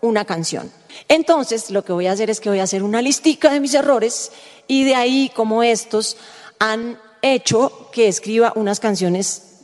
una 0.00 0.24
canción. 0.24 0.72
Entonces, 1.06 1.70
lo 1.70 1.84
que 1.84 1.92
voy 1.92 2.08
a 2.08 2.12
hacer 2.12 2.30
es 2.30 2.40
que 2.40 2.48
voy 2.48 2.58
a 2.58 2.64
hacer 2.64 2.82
una 2.82 3.00
listica 3.00 3.52
de 3.52 3.60
mis 3.60 3.74
errores 3.74 4.32
y 4.66 4.82
de 4.82 4.96
ahí, 4.96 5.30
como 5.36 5.62
estos, 5.62 6.16
han 6.58 6.98
hecho 7.22 7.90
que 7.92 8.08
escriba 8.08 8.52
unas 8.56 8.80
canciones 8.80 9.60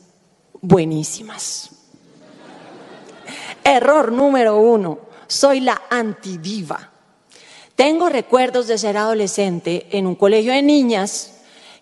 buenísimas. 0.61 1.71
Error 3.65 4.13
número 4.13 4.57
uno, 4.57 5.01
soy 5.27 5.59
la 5.59 5.83
antidiva. 5.91 6.93
Tengo 7.75 8.09
recuerdos 8.09 8.69
de 8.69 8.79
ser 8.79 8.97
adolescente 8.97 9.89
en 9.91 10.07
un 10.07 10.15
colegio 10.15 10.53
de 10.53 10.63
niñas 10.63 11.32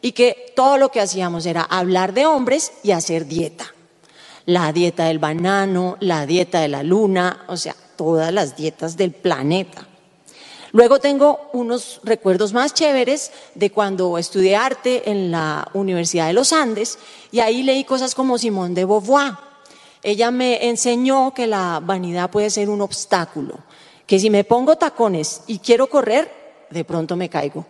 y 0.02 0.12
que 0.12 0.52
todo 0.56 0.78
lo 0.78 0.90
que 0.90 1.00
hacíamos 1.00 1.46
era 1.46 1.62
hablar 1.62 2.14
de 2.14 2.26
hombres 2.26 2.72
y 2.82 2.92
hacer 2.92 3.26
dieta. 3.26 3.74
La 4.46 4.72
dieta 4.72 5.04
del 5.04 5.18
banano, 5.18 5.96
la 6.00 6.26
dieta 6.26 6.60
de 6.60 6.68
la 6.68 6.82
luna, 6.82 7.44
o 7.48 7.56
sea, 7.56 7.74
todas 7.96 8.32
las 8.32 8.56
dietas 8.56 8.96
del 8.96 9.12
planeta. 9.12 9.86
Luego 10.72 11.00
tengo 11.00 11.50
unos 11.52 12.00
recuerdos 12.04 12.52
más 12.52 12.72
chéveres 12.72 13.32
de 13.54 13.70
cuando 13.70 14.16
estudié 14.18 14.54
arte 14.54 15.10
en 15.10 15.30
la 15.30 15.68
Universidad 15.74 16.28
de 16.28 16.32
los 16.32 16.52
Andes 16.52 16.98
y 17.32 17.40
ahí 17.40 17.62
leí 17.62 17.84
cosas 17.84 18.14
como 18.14 18.38
Simone 18.38 18.74
de 18.74 18.84
Beauvoir. 18.84 19.34
Ella 20.02 20.30
me 20.30 20.68
enseñó 20.68 21.34
que 21.34 21.46
la 21.46 21.80
vanidad 21.82 22.30
puede 22.30 22.50
ser 22.50 22.70
un 22.70 22.80
obstáculo, 22.80 23.58
que 24.06 24.18
si 24.18 24.30
me 24.30 24.44
pongo 24.44 24.76
tacones 24.76 25.42
y 25.46 25.58
quiero 25.58 25.88
correr, 25.88 26.30
de 26.70 26.84
pronto 26.84 27.16
me 27.16 27.28
caigo, 27.28 27.66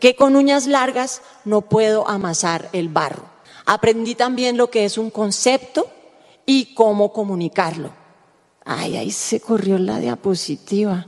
que 0.00 0.16
con 0.16 0.34
uñas 0.34 0.66
largas 0.66 1.22
no 1.44 1.60
puedo 1.60 2.08
amasar 2.08 2.68
el 2.72 2.88
barro. 2.88 3.24
Aprendí 3.66 4.14
también 4.14 4.56
lo 4.56 4.70
que 4.70 4.84
es 4.84 4.98
un 4.98 5.10
concepto 5.10 5.88
y 6.46 6.74
cómo 6.74 7.12
comunicarlo. 7.12 7.92
Ay, 8.64 8.96
ahí 8.96 9.10
se 9.10 9.40
corrió 9.40 9.78
la 9.78 10.00
diapositiva. 10.00 11.06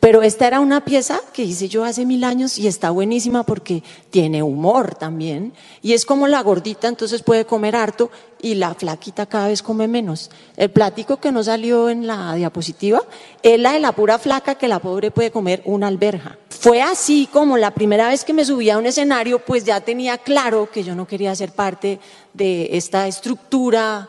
Pero 0.00 0.22
esta 0.22 0.46
era 0.46 0.60
una 0.60 0.84
pieza 0.84 1.20
que 1.32 1.42
hice 1.42 1.68
yo 1.68 1.84
hace 1.84 2.06
mil 2.06 2.22
años 2.22 2.56
y 2.58 2.68
está 2.68 2.90
buenísima 2.90 3.42
porque 3.42 3.82
tiene 4.10 4.42
humor 4.42 4.94
también. 4.94 5.52
Y 5.82 5.92
es 5.92 6.06
como 6.06 6.28
la 6.28 6.40
gordita, 6.42 6.86
entonces 6.86 7.22
puede 7.22 7.44
comer 7.44 7.74
harto 7.74 8.10
y 8.40 8.54
la 8.54 8.74
flaquita 8.74 9.26
cada 9.26 9.48
vez 9.48 9.62
come 9.62 9.88
menos. 9.88 10.30
El 10.56 10.70
plático 10.70 11.16
que 11.16 11.32
no 11.32 11.42
salió 11.42 11.88
en 11.90 12.06
la 12.06 12.34
diapositiva 12.34 13.02
es 13.42 13.58
la 13.58 13.72
de 13.72 13.80
la 13.80 13.92
pura 13.92 14.18
flaca 14.18 14.54
que 14.54 14.68
la 14.68 14.78
pobre 14.78 15.10
puede 15.10 15.32
comer 15.32 15.62
una 15.64 15.88
alberja. 15.88 16.38
Fue 16.48 16.80
así 16.80 17.28
como 17.32 17.56
la 17.56 17.72
primera 17.72 18.08
vez 18.08 18.24
que 18.24 18.32
me 18.32 18.44
subí 18.44 18.70
a 18.70 18.78
un 18.78 18.86
escenario, 18.86 19.40
pues 19.40 19.64
ya 19.64 19.80
tenía 19.80 20.18
claro 20.18 20.70
que 20.70 20.84
yo 20.84 20.94
no 20.94 21.06
quería 21.06 21.34
ser 21.34 21.50
parte 21.52 21.98
de 22.34 22.76
esta 22.76 23.08
estructura. 23.08 24.08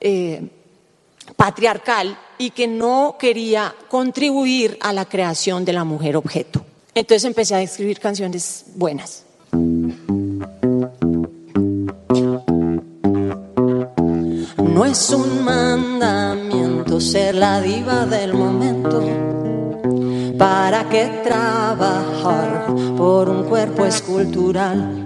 Eh, 0.00 0.48
patriarcal 1.34 2.18
y 2.38 2.50
que 2.50 2.66
no 2.66 3.16
quería 3.18 3.74
contribuir 3.88 4.78
a 4.80 4.92
la 4.92 5.04
creación 5.04 5.64
de 5.64 5.72
la 5.72 5.84
mujer 5.84 6.16
objeto. 6.16 6.64
Entonces 6.94 7.24
empecé 7.24 7.54
a 7.54 7.62
escribir 7.62 8.00
canciones 8.00 8.66
buenas. 8.74 9.24
No 14.58 14.84
es 14.84 15.10
un 15.10 15.44
mandamiento 15.44 17.00
ser 17.00 17.34
la 17.34 17.60
diva 17.60 18.06
del 18.06 18.34
momento. 18.34 19.02
¿Para 20.38 20.88
qué 20.88 21.22
trabajar 21.24 22.66
por 22.96 23.28
un 23.30 23.44
cuerpo 23.44 23.86
escultural? 23.86 25.05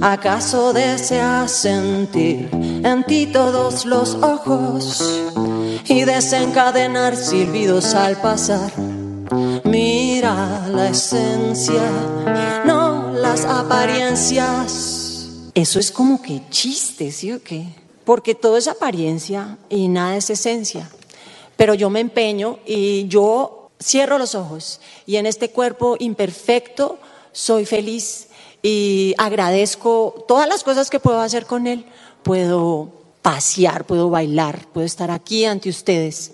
¿Acaso 0.00 0.72
deseas 0.72 1.50
sentir 1.50 2.48
en 2.52 3.04
ti 3.04 3.26
todos 3.26 3.84
los 3.84 4.14
ojos 4.14 5.02
y 5.86 6.04
desencadenar 6.04 7.16
silbidos 7.16 7.94
al 7.94 8.20
pasar? 8.20 8.72
Mira 9.64 10.68
la 10.68 10.88
esencia, 10.88 11.82
no 12.64 13.12
las 13.12 13.44
apariencias. 13.44 15.30
Eso 15.54 15.80
es 15.80 15.90
como 15.90 16.22
que 16.22 16.42
chiste, 16.50 17.10
¿sí 17.10 17.32
o 17.32 17.42
qué? 17.42 17.66
Porque 18.04 18.34
todo 18.34 18.56
es 18.56 18.68
apariencia 18.68 19.58
y 19.68 19.88
nada 19.88 20.16
es 20.16 20.30
esencia. 20.30 20.88
Pero 21.56 21.74
yo 21.74 21.90
me 21.90 22.00
empeño 22.00 22.60
y 22.64 23.08
yo 23.08 23.70
cierro 23.82 24.18
los 24.18 24.34
ojos 24.34 24.80
y 25.06 25.16
en 25.16 25.26
este 25.26 25.50
cuerpo 25.50 25.96
imperfecto 25.98 26.98
soy 27.32 27.66
feliz 27.66 28.27
y 28.62 29.14
agradezco 29.18 30.24
todas 30.26 30.48
las 30.48 30.64
cosas 30.64 30.90
que 30.90 31.00
puedo 31.00 31.20
hacer 31.20 31.46
con 31.46 31.66
Él. 31.66 31.86
Puedo 32.22 32.90
pasear, 33.22 33.84
puedo 33.84 34.10
bailar, 34.10 34.66
puedo 34.72 34.86
estar 34.86 35.10
aquí 35.10 35.44
ante 35.44 35.68
ustedes. 35.68 36.32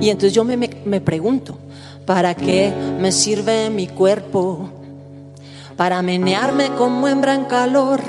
Y 0.00 0.10
entonces 0.10 0.32
yo 0.32 0.44
me, 0.44 0.56
me, 0.56 1.00
pregunto, 1.00 1.56
¿para 2.06 2.34
qué 2.34 2.72
me 2.98 3.10
sirve 3.12 3.70
mi 3.70 3.86
cuerpo? 3.86 4.68
Para 5.76 6.02
menearme 6.02 6.70
como 6.74 7.08
hembra 7.08 7.34
en 7.34 7.46
calor, 7.46 8.00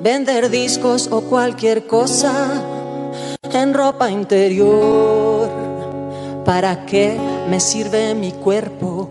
vender 0.00 0.50
discos 0.50 1.08
o 1.10 1.20
cualquier 1.22 1.86
cosa 1.86 2.62
en 3.52 3.74
ropa 3.74 4.10
interior. 4.10 5.48
¿Para 6.44 6.86
qué 6.86 7.18
me 7.50 7.60
sirve 7.60 8.14
mi 8.14 8.32
cuerpo? 8.32 9.10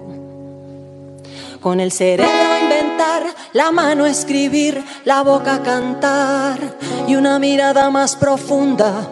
Con 1.62 1.80
el 1.80 1.92
cerebro 1.92 2.55
inventar, 2.66 3.24
la 3.54 3.72
mano 3.72 4.06
escribir, 4.06 4.84
la 5.06 5.22
boca 5.24 5.62
cantar 5.64 6.60
y 7.08 7.16
una 7.16 7.40
mirada 7.40 7.90
más 7.90 8.16
profunda 8.16 9.08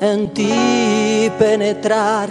en 0.00 0.32
ti 0.32 1.30
penetrar. 1.38 2.28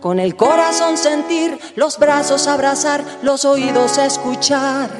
Con 0.00 0.18
el 0.18 0.34
corazón 0.34 0.96
sentir, 0.96 1.58
los 1.76 1.98
brazos 1.98 2.46
abrazar, 2.46 3.04
los 3.22 3.44
oídos 3.44 3.98
escuchar 3.98 4.90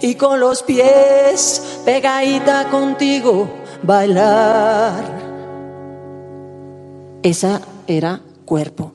y 0.00 0.14
con 0.14 0.40
los 0.40 0.62
pies 0.62 1.80
pegadita 1.84 2.70
contigo 2.70 3.48
bailar. 3.82 5.04
Esa 7.22 7.60
era 7.86 8.20
cuerpo. 8.46 8.93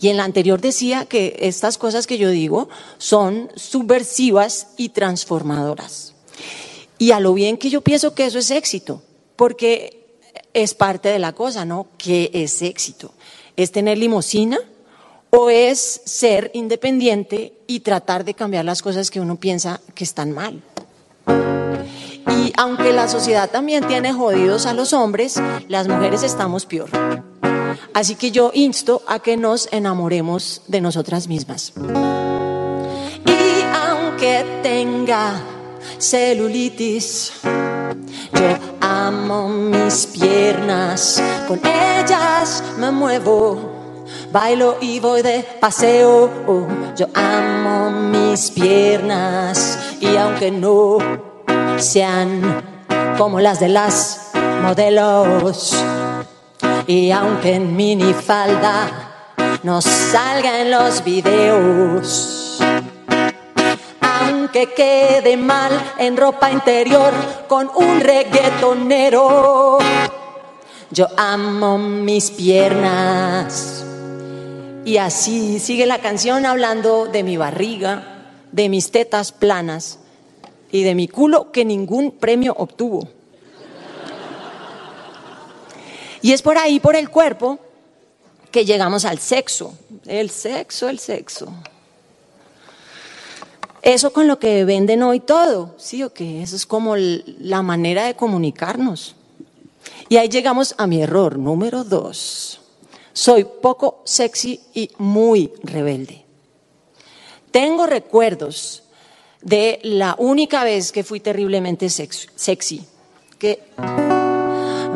Y 0.00 0.08
en 0.08 0.16
la 0.16 0.24
anterior 0.24 0.60
decía 0.60 1.06
que 1.06 1.36
estas 1.40 1.78
cosas 1.78 2.06
que 2.06 2.18
yo 2.18 2.30
digo 2.30 2.68
son 2.98 3.50
subversivas 3.56 4.68
y 4.76 4.90
transformadoras. 4.90 6.14
Y 6.98 7.12
a 7.12 7.20
lo 7.20 7.34
bien 7.34 7.56
que 7.56 7.70
yo 7.70 7.80
pienso 7.82 8.14
que 8.14 8.26
eso 8.26 8.38
es 8.38 8.50
éxito, 8.50 9.02
porque 9.36 10.06
es 10.54 10.74
parte 10.74 11.08
de 11.08 11.18
la 11.18 11.32
cosa, 11.32 11.64
¿no? 11.64 11.88
¿Qué 11.98 12.30
es 12.32 12.62
éxito? 12.62 13.12
¿Es 13.56 13.72
tener 13.72 13.98
limosina 13.98 14.58
o 15.30 15.50
es 15.50 16.00
ser 16.04 16.50
independiente 16.54 17.52
y 17.66 17.80
tratar 17.80 18.24
de 18.24 18.34
cambiar 18.34 18.64
las 18.64 18.82
cosas 18.82 19.10
que 19.10 19.20
uno 19.20 19.36
piensa 19.36 19.80
que 19.94 20.04
están 20.04 20.32
mal? 20.32 20.62
Y 22.28 22.52
aunque 22.56 22.92
la 22.92 23.08
sociedad 23.08 23.50
también 23.50 23.86
tiene 23.86 24.12
jodidos 24.12 24.66
a 24.66 24.74
los 24.74 24.92
hombres, 24.92 25.40
las 25.68 25.88
mujeres 25.88 26.22
estamos 26.22 26.64
peor. 26.64 26.90
Así 27.96 28.14
que 28.14 28.30
yo 28.30 28.50
insto 28.52 29.00
a 29.06 29.20
que 29.20 29.38
nos 29.38 29.72
enamoremos 29.72 30.60
de 30.68 30.82
nosotras 30.82 31.28
mismas. 31.28 31.72
Y 33.24 33.62
aunque 33.74 34.44
tenga 34.62 35.40
celulitis, 35.96 37.32
yo 37.42 38.58
amo 38.82 39.48
mis 39.48 40.08
piernas, 40.08 41.22
con 41.48 41.58
ellas 41.64 42.62
me 42.76 42.90
muevo. 42.90 44.04
Bailo 44.30 44.76
y 44.82 45.00
voy 45.00 45.22
de 45.22 45.42
paseo, 45.58 46.30
yo 46.94 47.06
amo 47.14 47.90
mis 48.10 48.50
piernas 48.50 49.78
y 50.02 50.14
aunque 50.16 50.50
no 50.50 50.98
sean 51.78 52.62
como 53.16 53.40
las 53.40 53.58
de 53.58 53.70
las 53.70 54.32
modelos, 54.60 55.74
y 56.86 57.10
aunque 57.10 57.54
en 57.54 57.74
minifalda 57.74 59.28
no 59.62 59.80
salga 59.80 60.60
en 60.60 60.70
los 60.70 61.02
videos, 61.02 62.58
aunque 64.00 64.72
quede 64.72 65.36
mal 65.36 65.72
en 65.98 66.16
ropa 66.16 66.50
interior 66.50 67.12
con 67.48 67.70
un 67.74 68.00
reggaetonero, 68.00 69.78
yo 70.90 71.06
amo 71.16 71.78
mis 71.78 72.30
piernas. 72.30 73.84
Y 74.84 74.98
así 74.98 75.58
sigue 75.58 75.84
la 75.86 75.98
canción 75.98 76.46
hablando 76.46 77.06
de 77.06 77.24
mi 77.24 77.36
barriga, 77.36 78.22
de 78.52 78.68
mis 78.68 78.92
tetas 78.92 79.32
planas 79.32 79.98
y 80.70 80.84
de 80.84 80.94
mi 80.94 81.08
culo 81.08 81.50
que 81.50 81.64
ningún 81.64 82.12
premio 82.12 82.54
obtuvo. 82.56 83.15
Y 86.22 86.32
es 86.32 86.42
por 86.42 86.58
ahí, 86.58 86.80
por 86.80 86.96
el 86.96 87.10
cuerpo, 87.10 87.58
que 88.50 88.64
llegamos 88.64 89.04
al 89.04 89.18
sexo. 89.18 89.74
El 90.06 90.30
sexo, 90.30 90.88
el 90.88 90.98
sexo. 90.98 91.52
Eso 93.82 94.12
con 94.12 94.26
lo 94.26 94.38
que 94.38 94.64
venden 94.64 95.02
hoy 95.02 95.20
todo, 95.20 95.74
¿sí 95.78 96.02
o 96.02 96.12
qué? 96.12 96.42
Eso 96.42 96.56
es 96.56 96.66
como 96.66 96.96
la 96.96 97.62
manera 97.62 98.06
de 98.06 98.16
comunicarnos. 98.16 99.14
Y 100.08 100.16
ahí 100.16 100.28
llegamos 100.28 100.74
a 100.78 100.86
mi 100.86 101.02
error 101.02 101.38
número 101.38 101.84
dos. 101.84 102.60
Soy 103.12 103.44
poco 103.44 104.02
sexy 104.04 104.60
y 104.74 104.90
muy 104.98 105.52
rebelde. 105.62 106.24
Tengo 107.50 107.86
recuerdos 107.86 108.82
de 109.40 109.78
la 109.82 110.16
única 110.18 110.64
vez 110.64 110.90
que 110.90 111.04
fui 111.04 111.20
terriblemente 111.20 111.88
sexy, 111.88 112.84
que 113.38 113.62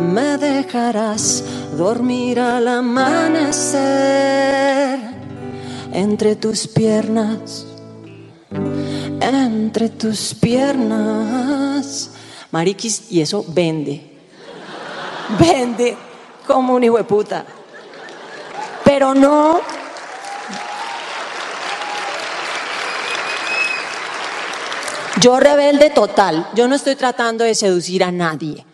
me 0.01 0.39
dejarás 0.39 1.45
dormir 1.77 2.41
al 2.41 2.67
amanecer 2.67 3.81
entre 5.93 6.37
tus 6.37 6.67
piernas, 6.67 7.67
entre 9.21 9.91
tus 9.91 10.35
piernas. 10.35 12.11
Mariquis, 12.51 13.13
y 13.13 13.21
eso 13.21 13.45
vende. 13.47 14.19
Vende 15.39 15.97
como 16.47 16.75
un 16.75 16.83
hijo 16.83 16.97
de 16.97 17.05
puta. 17.05 17.45
Pero 18.85 19.15
no. 19.15 19.61
Yo 25.21 25.39
rebelde 25.39 25.91
total. 25.91 26.49
Yo 26.55 26.67
no 26.67 26.75
estoy 26.75 26.97
tratando 26.97 27.45
de 27.45 27.55
seducir 27.55 28.03
a 28.03 28.11
nadie 28.11 28.65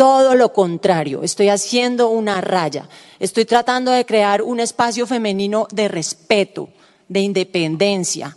todo 0.00 0.34
lo 0.34 0.50
contrario, 0.50 1.22
estoy 1.22 1.50
haciendo 1.50 2.08
una 2.08 2.40
raya, 2.40 2.88
estoy 3.18 3.44
tratando 3.44 3.90
de 3.90 4.06
crear 4.06 4.40
un 4.40 4.58
espacio 4.58 5.06
femenino 5.06 5.68
de 5.72 5.88
respeto, 5.88 6.70
de 7.06 7.20
independencia, 7.20 8.34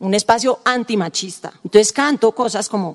un 0.00 0.12
espacio 0.12 0.58
antimachista. 0.66 1.54
Entonces 1.64 1.94
canto 1.94 2.32
cosas 2.32 2.68
como... 2.68 2.94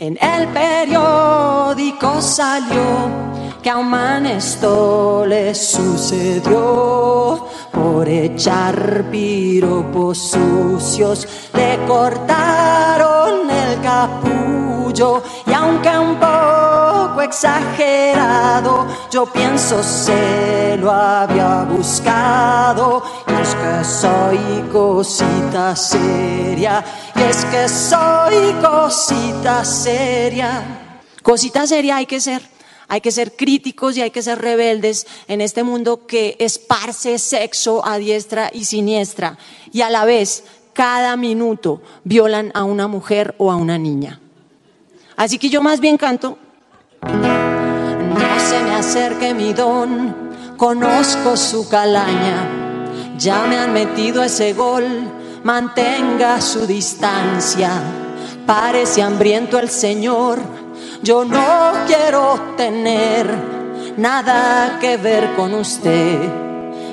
En 0.00 0.18
el 0.20 0.48
periódico 0.48 2.20
salió 2.20 3.10
que 3.62 3.70
a 3.70 3.76
un 3.76 3.88
man 3.88 4.26
esto 4.26 5.24
le 5.24 5.54
sucedió 5.54 7.47
por 7.78 8.08
echar 8.08 9.04
piropos 9.10 10.18
sucios, 10.32 11.28
le 11.54 11.78
cortaron 11.86 13.48
el 13.48 13.80
capullo 13.80 15.22
y 15.46 15.52
aunque 15.52 15.96
un 15.96 16.16
poco 16.16 17.20
exagerado, 17.22 18.86
yo 19.10 19.26
pienso 19.26 19.82
se 19.82 20.76
lo 20.80 20.90
había 20.90 21.64
buscado. 21.70 23.02
Y 23.28 23.42
es 23.42 23.54
que 23.54 23.84
soy 23.84 24.62
cosita 24.72 25.76
seria, 25.76 26.84
y 27.14 27.22
es 27.22 27.44
que 27.44 27.68
soy 27.68 28.54
cosita 28.60 29.64
seria. 29.64 30.96
Cosita 31.22 31.66
seria 31.66 31.96
hay 31.96 32.06
que 32.06 32.20
ser 32.20 32.57
hay 32.88 33.02
que 33.02 33.12
ser 33.12 33.36
críticos 33.36 33.96
y 33.96 34.02
hay 34.02 34.10
que 34.10 34.22
ser 34.22 34.40
rebeldes 34.40 35.06
en 35.28 35.42
este 35.42 35.62
mundo 35.62 36.06
que 36.06 36.36
esparce 36.38 37.18
sexo 37.18 37.86
a 37.86 37.98
diestra 37.98 38.50
y 38.52 38.64
siniestra 38.64 39.38
y 39.70 39.82
a 39.82 39.90
la 39.90 40.06
vez 40.06 40.44
cada 40.72 41.16
minuto 41.16 41.82
violan 42.04 42.50
a 42.54 42.64
una 42.64 42.88
mujer 42.88 43.34
o 43.38 43.52
a 43.52 43.56
una 43.56 43.78
niña. 43.78 44.20
Así 45.16 45.38
que 45.38 45.50
yo 45.50 45.60
más 45.60 45.80
bien 45.80 45.98
canto. 45.98 46.38
No 47.02 48.40
se 48.40 48.62
me 48.62 48.74
acerque 48.74 49.34
mi 49.34 49.52
don, 49.52 50.54
conozco 50.56 51.36
su 51.36 51.68
calaña, 51.68 52.48
ya 53.18 53.44
me 53.46 53.58
han 53.58 53.72
metido 53.72 54.22
ese 54.22 54.52
gol, 54.54 54.84
mantenga 55.44 56.40
su 56.40 56.66
distancia, 56.66 57.70
parece 58.46 59.02
hambriento 59.02 59.58
el 59.58 59.68
Señor 59.68 60.38
yo 61.02 61.24
no 61.24 61.72
quiero 61.86 62.54
tener 62.56 63.26
nada 63.96 64.78
que 64.80 64.96
ver 64.96 65.34
con 65.34 65.54
usted. 65.54 66.18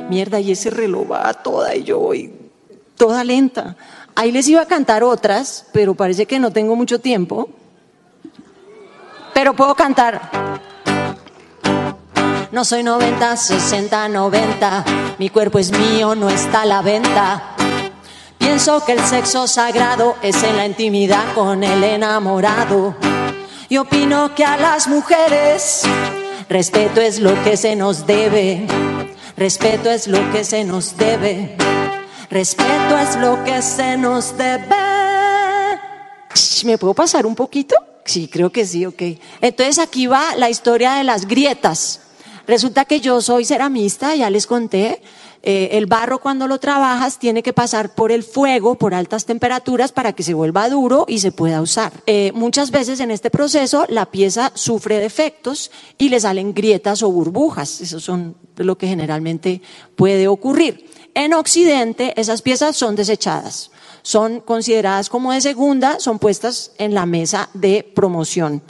Mierda, 0.10 0.40
y 0.40 0.52
ese 0.52 0.70
reloj 0.70 1.12
va 1.12 1.34
toda 1.34 1.76
y 1.76 1.84
yo 1.84 2.00
voy 2.00 2.32
toda 2.96 3.24
lenta. 3.24 3.76
Ahí 4.16 4.32
les 4.32 4.48
iba 4.48 4.62
a 4.62 4.66
cantar 4.66 5.04
otras, 5.04 5.66
pero 5.74 5.96
parece 5.96 6.26
que 6.26 6.40
no 6.40 6.52
tengo 6.52 6.76
mucho 6.76 7.00
tiempo. 7.00 7.50
Pero 9.34 9.54
puedo 9.54 9.76
cantar. 9.76 10.30
No 12.52 12.64
soy 12.64 12.84
90, 12.84 13.36
60, 13.36 14.08
90. 14.08 14.86
Mi 15.20 15.30
cuerpo 15.30 15.60
es 15.60 15.72
mío, 15.78 16.16
no 16.16 16.30
está 16.30 16.62
a 16.62 16.66
la 16.66 16.82
venta. 16.82 17.56
Pienso 18.38 18.86
que 18.86 18.94
el 18.94 19.02
sexo 19.02 19.48
sagrado 19.48 20.16
es 20.22 20.42
en 20.44 20.56
la 20.56 20.66
intimidad 20.66 21.34
con 21.34 21.64
el 21.64 21.84
enamorado. 21.84 22.96
Y 23.68 23.78
opino 23.78 24.36
que 24.36 24.46
a 24.46 24.58
las 24.58 24.88
mujeres 24.88 25.84
respeto 26.48 27.02
es 27.02 27.20
lo 27.20 27.42
que 27.44 27.58
se 27.58 27.76
nos 27.76 28.06
debe. 28.06 28.68
Respeto 29.36 29.90
es 29.90 30.08
lo 30.08 30.32
que 30.32 30.44
se 30.44 30.64
nos 30.64 30.96
debe. 30.98 31.58
Respeto 32.30 32.98
es 32.98 33.16
lo 33.16 33.44
que 33.44 33.62
se 33.62 33.98
nos 33.98 34.38
debe. 34.38 34.76
¿Me 36.64 36.78
puedo 36.78 36.94
pasar 36.94 37.26
un 37.26 37.36
poquito? 37.36 37.76
Sí, 38.06 38.28
creo 38.28 38.52
que 38.52 38.66
sí, 38.66 38.86
ok. 38.86 39.02
Entonces 39.42 39.80
aquí 39.80 40.08
va 40.08 40.36
la 40.36 40.50
historia 40.50 40.94
de 40.94 41.04
las 41.04 41.28
grietas. 41.28 42.02
Resulta 42.48 42.86
que 42.86 43.00
yo 43.00 43.22
soy 43.22 43.46
ceramista, 43.46 44.16
ya 44.16 44.30
les 44.30 44.46
conté, 44.46 45.02
eh, 45.44 45.70
el 45.74 45.86
barro 45.86 46.20
cuando 46.20 46.48
lo 46.48 46.60
trabajas 46.60 47.20
tiene 47.20 47.44
que 47.44 47.54
pasar 47.54 47.96
por 47.96 48.12
el 48.12 48.24
fuego, 48.24 48.76
por 48.76 48.94
altas 48.94 49.26
temperaturas, 49.26 49.92
para 49.92 50.14
que 50.14 50.24
se 50.24 50.34
vuelva 50.34 50.70
duro 50.70 51.06
y 51.08 51.20
se 51.20 51.32
pueda 51.32 51.62
usar. 51.62 51.94
Eh, 52.06 52.32
muchas 52.34 52.72
veces 52.72 53.00
en 53.00 53.12
este 53.12 53.30
proceso 53.30 53.86
la 53.90 54.08
pieza 54.08 54.52
sufre 54.56 55.00
defectos 55.00 55.72
y 55.98 56.10
le 56.10 56.20
salen 56.20 56.54
grietas 56.54 57.04
o 57.04 57.12
burbujas. 57.12 57.82
Eso 57.82 58.00
son 58.00 58.36
lo 58.58 58.78
que 58.78 58.88
generalmente 58.88 59.62
puede 59.96 60.28
ocurrir. 60.28 60.90
En 61.14 61.34
Occidente 61.34 62.14
esas 62.20 62.42
piezas 62.42 62.76
son 62.76 62.96
desechadas 62.96 63.72
son 64.06 64.40
consideradas 64.40 65.10
como 65.10 65.32
de 65.32 65.42
segunda, 65.42 66.00
son 66.00 66.20
puestas 66.20 66.74
en 66.78 66.94
la 66.94 67.08
mesa 67.08 67.50
de 67.56 67.92
promoción. 67.96 68.62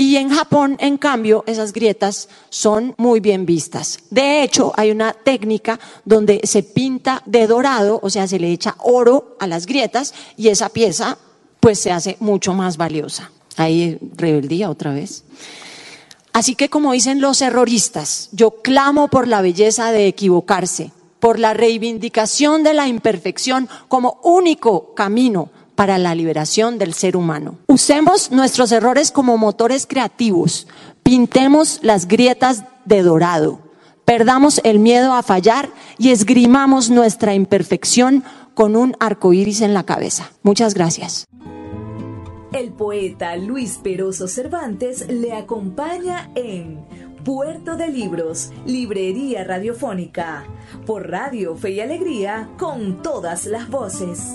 Y 0.00 0.14
en 0.14 0.30
Japón, 0.30 0.76
en 0.78 0.96
cambio, 0.96 1.42
esas 1.48 1.72
grietas 1.72 2.28
son 2.50 2.94
muy 2.98 3.18
bien 3.18 3.44
vistas. 3.44 3.98
De 4.10 4.44
hecho, 4.44 4.72
hay 4.76 4.92
una 4.92 5.12
técnica 5.12 5.80
donde 6.04 6.40
se 6.44 6.62
pinta 6.62 7.20
de 7.26 7.48
dorado, 7.48 7.98
o 8.00 8.08
sea, 8.08 8.28
se 8.28 8.38
le 8.38 8.52
echa 8.52 8.76
oro 8.78 9.36
a 9.40 9.48
las 9.48 9.66
grietas 9.66 10.14
y 10.36 10.48
esa 10.48 10.68
pieza 10.68 11.18
pues 11.58 11.80
se 11.80 11.90
hace 11.90 12.16
mucho 12.20 12.54
más 12.54 12.76
valiosa. 12.76 13.32
Ahí 13.56 13.98
rebeldía 14.14 14.70
otra 14.70 14.92
vez. 14.92 15.24
Así 16.32 16.54
que 16.54 16.70
como 16.70 16.92
dicen 16.92 17.20
los 17.20 17.42
erroristas, 17.42 18.28
yo 18.30 18.62
clamo 18.62 19.08
por 19.08 19.26
la 19.26 19.42
belleza 19.42 19.90
de 19.90 20.06
equivocarse, 20.06 20.92
por 21.18 21.40
la 21.40 21.54
reivindicación 21.54 22.62
de 22.62 22.74
la 22.74 22.86
imperfección 22.86 23.68
como 23.88 24.20
único 24.22 24.94
camino 24.94 25.50
para 25.78 25.96
la 25.96 26.12
liberación 26.16 26.76
del 26.76 26.92
ser 26.92 27.16
humano. 27.16 27.60
Usemos 27.68 28.32
nuestros 28.32 28.72
errores 28.72 29.12
como 29.12 29.38
motores 29.38 29.86
creativos, 29.86 30.66
pintemos 31.04 31.78
las 31.82 32.08
grietas 32.08 32.64
de 32.84 33.04
dorado, 33.04 33.60
perdamos 34.04 34.60
el 34.64 34.80
miedo 34.80 35.12
a 35.12 35.22
fallar 35.22 35.68
y 35.96 36.10
esgrimamos 36.10 36.90
nuestra 36.90 37.32
imperfección 37.32 38.24
con 38.54 38.74
un 38.74 38.96
arco 38.98 39.32
iris 39.32 39.60
en 39.60 39.72
la 39.72 39.84
cabeza. 39.84 40.32
Muchas 40.42 40.74
gracias. 40.74 41.28
El 42.52 42.72
poeta 42.72 43.36
Luis 43.36 43.78
Peroso 43.80 44.26
Cervantes 44.26 45.06
le 45.06 45.32
acompaña 45.32 46.28
en 46.34 46.84
Puerto 47.24 47.76
de 47.76 47.86
Libros, 47.86 48.50
Librería 48.66 49.44
Radiofónica, 49.44 50.44
por 50.86 51.08
Radio 51.08 51.54
Fe 51.54 51.70
y 51.70 51.80
Alegría, 51.80 52.50
con 52.58 53.00
todas 53.00 53.46
las 53.46 53.70
voces. 53.70 54.34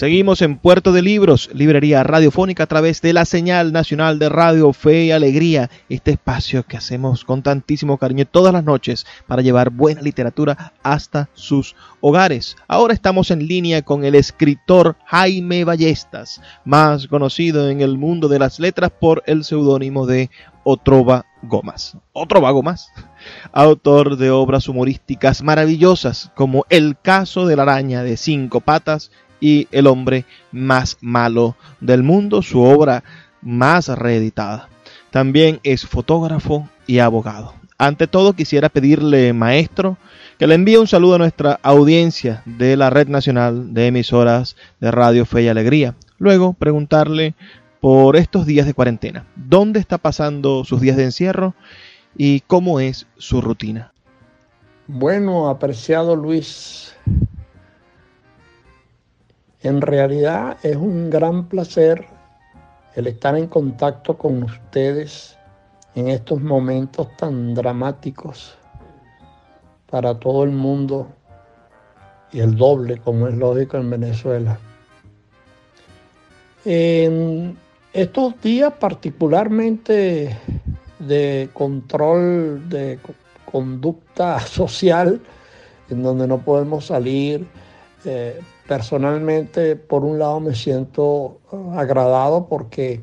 Seguimos 0.00 0.40
en 0.40 0.56
Puerto 0.56 0.92
de 0.92 1.02
Libros, 1.02 1.50
librería 1.52 2.02
radiofónica 2.02 2.62
a 2.62 2.66
través 2.66 3.02
de 3.02 3.12
la 3.12 3.26
señal 3.26 3.70
nacional 3.70 4.18
de 4.18 4.30
Radio 4.30 4.72
Fe 4.72 5.04
y 5.04 5.10
Alegría, 5.10 5.68
este 5.90 6.12
espacio 6.12 6.62
que 6.62 6.78
hacemos 6.78 7.22
con 7.26 7.42
tantísimo 7.42 7.98
cariño 7.98 8.24
todas 8.24 8.54
las 8.54 8.64
noches 8.64 9.04
para 9.26 9.42
llevar 9.42 9.68
buena 9.68 10.00
literatura 10.00 10.72
hasta 10.82 11.28
sus 11.34 11.76
hogares. 12.00 12.56
Ahora 12.66 12.94
estamos 12.94 13.30
en 13.30 13.46
línea 13.46 13.82
con 13.82 14.06
el 14.06 14.14
escritor 14.14 14.96
Jaime 15.04 15.64
Ballestas, 15.64 16.40
más 16.64 17.06
conocido 17.06 17.68
en 17.68 17.82
el 17.82 17.98
mundo 17.98 18.28
de 18.28 18.38
las 18.38 18.58
letras 18.58 18.90
por 18.98 19.22
el 19.26 19.44
seudónimo 19.44 20.06
de 20.06 20.30
Otrova 20.64 21.26
Gomas. 21.42 21.98
Otrova 22.14 22.50
Gomas, 22.52 22.88
autor 23.52 24.16
de 24.16 24.30
obras 24.30 24.66
humorísticas 24.66 25.42
maravillosas 25.42 26.32
como 26.34 26.64
El 26.70 26.96
caso 26.98 27.46
de 27.46 27.56
la 27.56 27.64
araña 27.64 28.02
de 28.02 28.16
cinco 28.16 28.60
patas 28.60 29.10
y 29.40 29.68
El 29.72 29.86
hombre 29.86 30.24
más 30.52 30.98
malo 31.00 31.56
del 31.80 32.02
mundo, 32.02 32.42
su 32.42 32.60
obra 32.60 33.02
más 33.42 33.88
reeditada. 33.88 34.68
También 35.10 35.60
es 35.62 35.86
fotógrafo 35.86 36.68
y 36.86 36.98
abogado. 36.98 37.54
Ante 37.78 38.06
todo 38.06 38.34
quisiera 38.34 38.68
pedirle, 38.68 39.32
maestro, 39.32 39.96
que 40.38 40.46
le 40.46 40.54
envíe 40.54 40.76
un 40.76 40.86
saludo 40.86 41.14
a 41.14 41.18
nuestra 41.18 41.58
audiencia 41.62 42.42
de 42.44 42.76
la 42.76 42.90
Red 42.90 43.08
Nacional 43.08 43.72
de 43.72 43.86
Emisoras 43.86 44.56
de 44.80 44.90
Radio 44.90 45.24
Fe 45.24 45.42
y 45.42 45.48
Alegría. 45.48 45.94
Luego 46.18 46.52
preguntarle 46.52 47.34
por 47.80 48.16
estos 48.16 48.44
días 48.44 48.66
de 48.66 48.74
cuarentena, 48.74 49.24
dónde 49.34 49.80
está 49.80 49.96
pasando 49.98 50.64
sus 50.64 50.80
días 50.80 50.96
de 50.96 51.04
encierro 51.04 51.54
y 52.16 52.40
cómo 52.40 52.80
es 52.80 53.06
su 53.16 53.40
rutina. 53.40 53.92
Bueno, 54.86 55.48
apreciado 55.48 56.16
Luis, 56.16 56.94
en 59.62 59.80
realidad 59.80 60.56
es 60.62 60.76
un 60.76 61.10
gran 61.10 61.46
placer 61.46 62.06
el 62.94 63.06
estar 63.06 63.36
en 63.36 63.46
contacto 63.46 64.16
con 64.16 64.42
ustedes 64.42 65.36
en 65.94 66.08
estos 66.08 66.40
momentos 66.40 67.08
tan 67.16 67.54
dramáticos 67.54 68.56
para 69.90 70.18
todo 70.18 70.44
el 70.44 70.50
mundo 70.50 71.08
y 72.32 72.40
el 72.40 72.56
doble, 72.56 72.98
como 72.98 73.26
es 73.28 73.34
lógico 73.34 73.76
en 73.76 73.90
Venezuela. 73.90 74.58
En 76.64 77.56
estos 77.92 78.40
días 78.40 78.72
particularmente 78.78 80.36
de 81.00 81.50
control 81.52 82.68
de 82.68 82.98
conducta 83.50 84.38
social, 84.46 85.20
en 85.88 86.02
donde 86.02 86.26
no 86.26 86.38
podemos 86.38 86.86
salir, 86.86 87.46
eh, 88.04 88.40
Personalmente, 88.70 89.74
por 89.74 90.04
un 90.04 90.20
lado, 90.20 90.38
me 90.38 90.54
siento 90.54 91.40
uh, 91.50 91.72
agradado 91.76 92.46
porque 92.46 93.02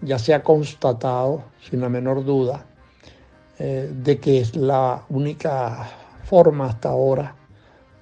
ya 0.00 0.18
se 0.18 0.34
ha 0.34 0.42
constatado, 0.42 1.44
sin 1.60 1.82
la 1.82 1.88
menor 1.88 2.24
duda, 2.24 2.66
eh, 3.60 3.92
de 3.94 4.18
que 4.18 4.40
es 4.40 4.56
la 4.56 5.04
única 5.08 5.88
forma 6.24 6.66
hasta 6.66 6.88
ahora 6.88 7.32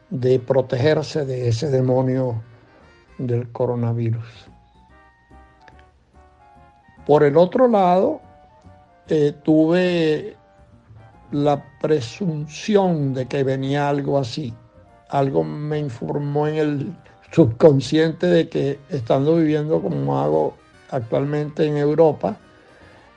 de 0.09 0.39
protegerse 0.39 1.27
de 1.27 1.49
ese 1.49 1.71
demonio 1.71 2.43
del 3.19 3.53
coronavirus. 3.53 4.49
Por 7.05 7.25
el 7.25 7.37
otro 7.37 7.69
lado, 7.69 8.23
eh, 9.09 9.35
tuve 9.45 10.35
la 11.31 11.63
presunción 11.79 13.13
de 13.13 13.27
que 13.27 13.45
venía 13.45 13.87
algo 13.87 14.19
así 14.19 14.55
algo 15.09 15.45
me 15.45 15.79
informó 15.79 16.47
en 16.47 16.57
el 16.57 16.97
subconsciente 17.31 18.27
de 18.27 18.49
que 18.49 18.79
estando 18.88 19.37
viviendo 19.37 19.81
como 19.81 20.19
hago 20.19 20.57
actualmente 20.90 21.66
en 21.66 21.77
Europa, 21.77 22.37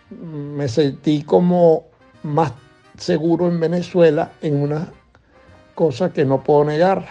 me 0.10 0.68
sentí 0.68 1.24
como 1.24 1.86
más 2.24 2.52
seguro 2.98 3.48
en 3.48 3.60
Venezuela 3.60 4.32
en 4.42 4.62
una 4.62 4.90
cosa 5.76 6.12
que 6.12 6.26
no 6.26 6.44
puedo 6.44 6.66
negar. 6.66 7.06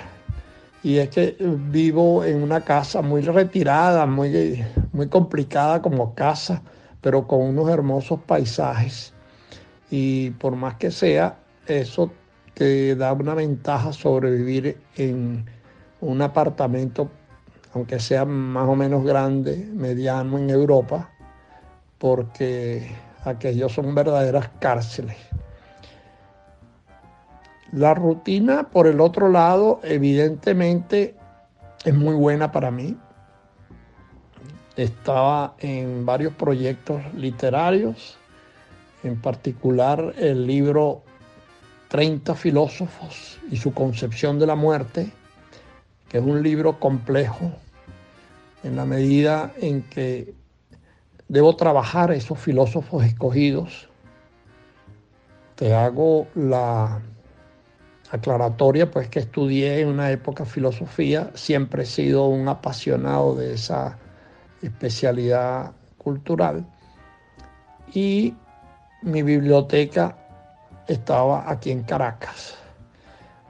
Y 0.82 0.98
es 0.98 1.08
que 1.08 1.36
vivo 1.40 2.24
en 2.24 2.42
una 2.42 2.60
casa 2.60 3.02
muy 3.02 3.22
retirada, 3.22 4.06
muy, 4.06 4.64
muy 4.92 5.08
complicada 5.08 5.82
como 5.82 6.14
casa, 6.14 6.62
pero 7.00 7.26
con 7.26 7.40
unos 7.40 7.68
hermosos 7.68 8.20
paisajes. 8.26 9.12
Y 9.90 10.30
por 10.30 10.54
más 10.54 10.76
que 10.76 10.90
sea, 10.90 11.38
eso 11.66 12.12
te 12.58 12.96
da 12.96 13.12
una 13.12 13.34
ventaja 13.34 13.92
sobre 13.92 14.32
vivir 14.32 14.80
en 14.96 15.46
un 16.00 16.22
apartamento, 16.22 17.08
aunque 17.72 18.00
sea 18.00 18.24
más 18.24 18.68
o 18.68 18.74
menos 18.74 19.04
grande, 19.04 19.64
mediano 19.72 20.38
en 20.38 20.50
Europa, 20.50 21.08
porque 21.98 22.90
aquellos 23.22 23.72
son 23.72 23.94
verdaderas 23.94 24.50
cárceles. 24.58 25.16
La 27.70 27.94
rutina, 27.94 28.68
por 28.70 28.88
el 28.88 29.00
otro 29.00 29.28
lado, 29.28 29.78
evidentemente 29.84 31.14
es 31.84 31.94
muy 31.94 32.16
buena 32.16 32.50
para 32.50 32.72
mí. 32.72 32.96
Estaba 34.74 35.54
en 35.60 36.04
varios 36.04 36.32
proyectos 36.34 37.00
literarios, 37.14 38.18
en 39.04 39.20
particular 39.20 40.12
el 40.18 40.44
libro 40.44 41.04
30 41.88 42.34
filósofos 42.34 43.40
y 43.50 43.56
su 43.56 43.72
concepción 43.72 44.38
de 44.38 44.46
la 44.46 44.54
muerte, 44.54 45.10
que 46.08 46.18
es 46.18 46.24
un 46.24 46.42
libro 46.42 46.78
complejo 46.78 47.52
en 48.62 48.76
la 48.76 48.84
medida 48.84 49.52
en 49.60 49.82
que 49.82 50.34
debo 51.28 51.56
trabajar 51.56 52.12
esos 52.12 52.38
filósofos 52.38 53.04
escogidos. 53.04 53.88
Te 55.54 55.74
hago 55.74 56.28
la 56.34 57.00
aclaratoria, 58.10 58.90
pues 58.90 59.08
que 59.08 59.18
estudié 59.18 59.80
en 59.80 59.88
una 59.88 60.10
época 60.10 60.44
filosofía, 60.44 61.30
siempre 61.34 61.82
he 61.82 61.86
sido 61.86 62.26
un 62.26 62.48
apasionado 62.48 63.34
de 63.34 63.54
esa 63.54 63.98
especialidad 64.62 65.72
cultural 65.98 66.66
y 67.92 68.34
mi 69.02 69.22
biblioteca 69.22 70.16
estaba 70.88 71.48
aquí 71.50 71.70
en 71.70 71.84
Caracas. 71.84 72.56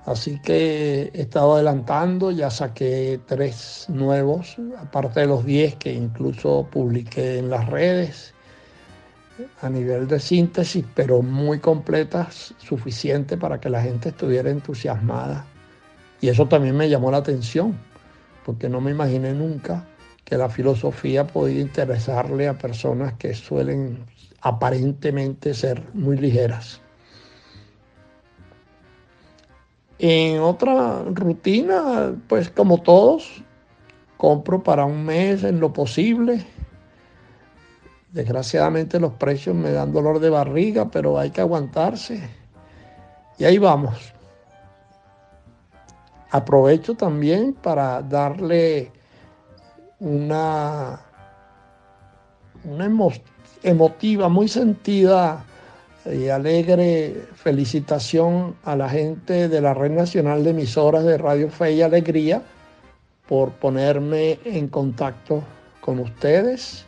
Así 0.07 0.40
que 0.40 1.11
he 1.12 1.20
estado 1.20 1.55
adelantando, 1.55 2.31
ya 2.31 2.51
saqué 2.51 3.20
tres 3.27 3.87
nuevos, 3.88 4.57
aparte 4.79 5.20
de 5.20 5.27
los 5.27 5.44
diez 5.44 5.74
que 5.77 5.92
incluso 5.92 6.66
publiqué 6.70 7.38
en 7.38 7.51
las 7.51 7.66
redes 7.66 8.33
a 9.61 9.68
nivel 9.68 10.09
de 10.09 10.18
síntesis, 10.18 10.85
pero 10.94 11.22
muy 11.22 11.59
completas, 11.59 12.55
suficiente 12.59 13.37
para 13.37 13.61
que 13.61 13.70
la 13.70 13.83
gente 13.83 14.09
estuviera 14.09 14.51
entusiasmada. 14.51 15.44
Y 16.20 16.29
eso 16.29 16.48
también 16.48 16.77
me 16.77 16.88
llamó 16.88 17.11
la 17.11 17.18
atención, 17.18 17.79
porque 18.44 18.68
no 18.68 18.81
me 18.81 18.90
imaginé 18.90 19.35
nunca 19.35 19.87
que 20.24 20.37
la 20.37 20.48
filosofía 20.48 21.27
podía 21.27 21.61
interesarle 21.61 22.48
a 22.48 22.59
personas 22.59 23.12
que 23.14 23.35
suelen 23.35 24.05
aparentemente 24.40 25.55
ser 25.55 25.83
muy 25.94 26.16
ligeras. 26.16 26.81
En 29.99 30.41
otra 30.41 31.03
rutina, 31.13 32.15
pues 32.29 32.51
como 32.51 32.83
todos, 32.83 33.43
compro 34.17 34.63
para 34.63 34.85
un 34.85 35.05
mes 35.05 35.43
en 35.43 35.59
lo 35.59 35.73
posible. 35.73 36.45
Desgraciadamente 38.13 39.01
los 39.01 39.13
precios 39.15 39.57
me 39.57 39.73
dan 39.73 39.93
dolor 39.93 40.21
de 40.21 40.31
barriga, 40.31 40.89
pero 40.89 41.19
hay 41.19 41.31
que 41.31 41.41
aguantarse. 41.41 42.23
Y 43.39 43.45
ahí 43.45 43.59
vamos. 43.59 44.15
Aprovecho 46.31 46.95
también 46.95 47.55
para 47.55 48.03
darle 48.03 48.93
una, 49.99 51.01
una 52.65 52.89
emotiva, 53.63 54.29
muy 54.29 54.47
sentida 54.47 55.45
y 56.12 56.29
alegre 56.29 57.27
felicitación 57.35 58.57
a 58.64 58.77
la 58.77 58.88
gente 58.88 59.49
de 59.49 59.61
la 59.61 59.75
Red 59.75 59.92
Nacional 59.92 60.44
de 60.44 60.51
Emisoras 60.51 61.05
de 61.05 61.18
Radio 61.18 61.51
Fe 61.51 61.73
y 61.73 61.83
Alegría 61.83 62.42
por 63.29 63.53
ponerme 63.53 64.38
en 64.44 64.68
contacto 64.68 65.42
con 65.81 65.99
ustedes 65.99 66.87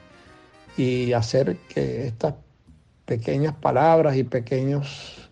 y 0.76 1.12
hacer 1.12 1.56
que 1.68 2.06
estas 2.06 2.35
pequeñas 3.04 3.54
palabras 3.54 4.16
y 4.16 4.24
pequeños 4.24 5.28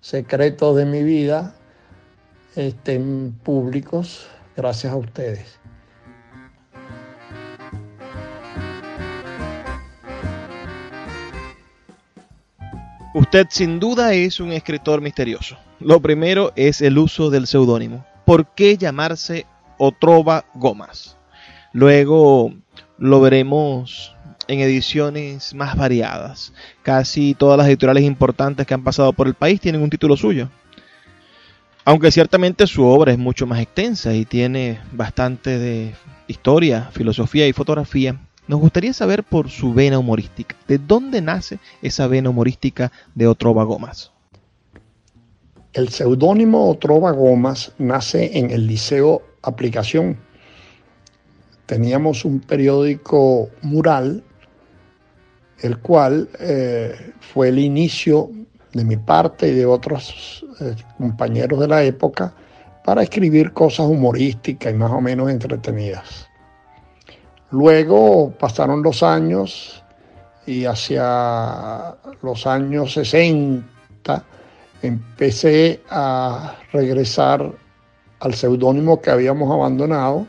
secretos 0.00 0.76
de 0.76 0.84
mi 0.84 1.02
vida 1.02 1.54
estén 2.56 3.32
públicos 3.42 4.26
gracias 4.56 4.92
a 4.92 4.96
ustedes. 4.96 5.61
Usted 13.14 13.46
sin 13.50 13.78
duda 13.78 14.14
es 14.14 14.40
un 14.40 14.52
escritor 14.52 15.02
misterioso. 15.02 15.58
Lo 15.80 16.00
primero 16.00 16.52
es 16.56 16.80
el 16.80 16.96
uso 16.96 17.28
del 17.28 17.46
seudónimo. 17.46 18.06
¿Por 18.24 18.46
qué 18.54 18.78
llamarse 18.78 19.44
Otrova 19.76 20.46
Gomas? 20.54 21.18
Luego 21.74 22.54
lo 22.96 23.20
veremos 23.20 24.16
en 24.48 24.60
ediciones 24.60 25.54
más 25.54 25.76
variadas. 25.76 26.54
Casi 26.82 27.34
todas 27.34 27.58
las 27.58 27.66
editoriales 27.66 28.04
importantes 28.04 28.66
que 28.66 28.72
han 28.72 28.84
pasado 28.84 29.12
por 29.12 29.26
el 29.26 29.34
país 29.34 29.60
tienen 29.60 29.82
un 29.82 29.90
título 29.90 30.16
suyo. 30.16 30.48
Aunque 31.84 32.12
ciertamente 32.12 32.66
su 32.66 32.82
obra 32.84 33.12
es 33.12 33.18
mucho 33.18 33.46
más 33.46 33.60
extensa 33.60 34.14
y 34.14 34.24
tiene 34.24 34.80
bastante 34.90 35.58
de 35.58 35.94
historia, 36.28 36.88
filosofía 36.92 37.46
y 37.46 37.52
fotografía, 37.52 38.18
nos 38.52 38.60
gustaría 38.60 38.92
saber 38.92 39.24
por 39.24 39.48
su 39.48 39.72
vena 39.72 39.98
humorística. 39.98 40.54
¿De 40.68 40.76
dónde 40.76 41.22
nace 41.22 41.58
esa 41.80 42.06
vena 42.06 42.28
humorística 42.28 42.92
de 43.14 43.26
Otrova 43.26 43.64
Gomas? 43.64 44.12
El 45.72 45.88
seudónimo 45.88 46.68
Otrova 46.68 47.12
Gomas 47.12 47.72
nace 47.78 48.38
en 48.38 48.50
el 48.50 48.66
Liceo 48.66 49.22
Aplicación. 49.40 50.18
Teníamos 51.64 52.26
un 52.26 52.40
periódico 52.40 53.48
mural, 53.62 54.22
el 55.62 55.78
cual 55.78 56.28
eh, 56.38 57.14
fue 57.20 57.48
el 57.48 57.58
inicio 57.58 58.30
de 58.74 58.84
mi 58.84 58.98
parte 58.98 59.48
y 59.48 59.54
de 59.54 59.64
otros 59.64 60.44
eh, 60.60 60.74
compañeros 60.98 61.58
de 61.58 61.68
la 61.68 61.82
época 61.84 62.34
para 62.84 63.02
escribir 63.02 63.54
cosas 63.54 63.86
humorísticas 63.86 64.74
y 64.74 64.76
más 64.76 64.90
o 64.90 65.00
menos 65.00 65.30
entretenidas. 65.30 66.28
Luego 67.52 68.32
pasaron 68.38 68.82
los 68.82 69.02
años 69.02 69.82
y 70.46 70.64
hacia 70.64 71.94
los 72.22 72.46
años 72.46 72.94
60 72.94 74.24
empecé 74.82 75.82
a 75.90 76.56
regresar 76.72 77.52
al 78.20 78.34
seudónimo 78.34 79.00
que 79.00 79.10
habíamos 79.10 79.52
abandonado 79.52 80.26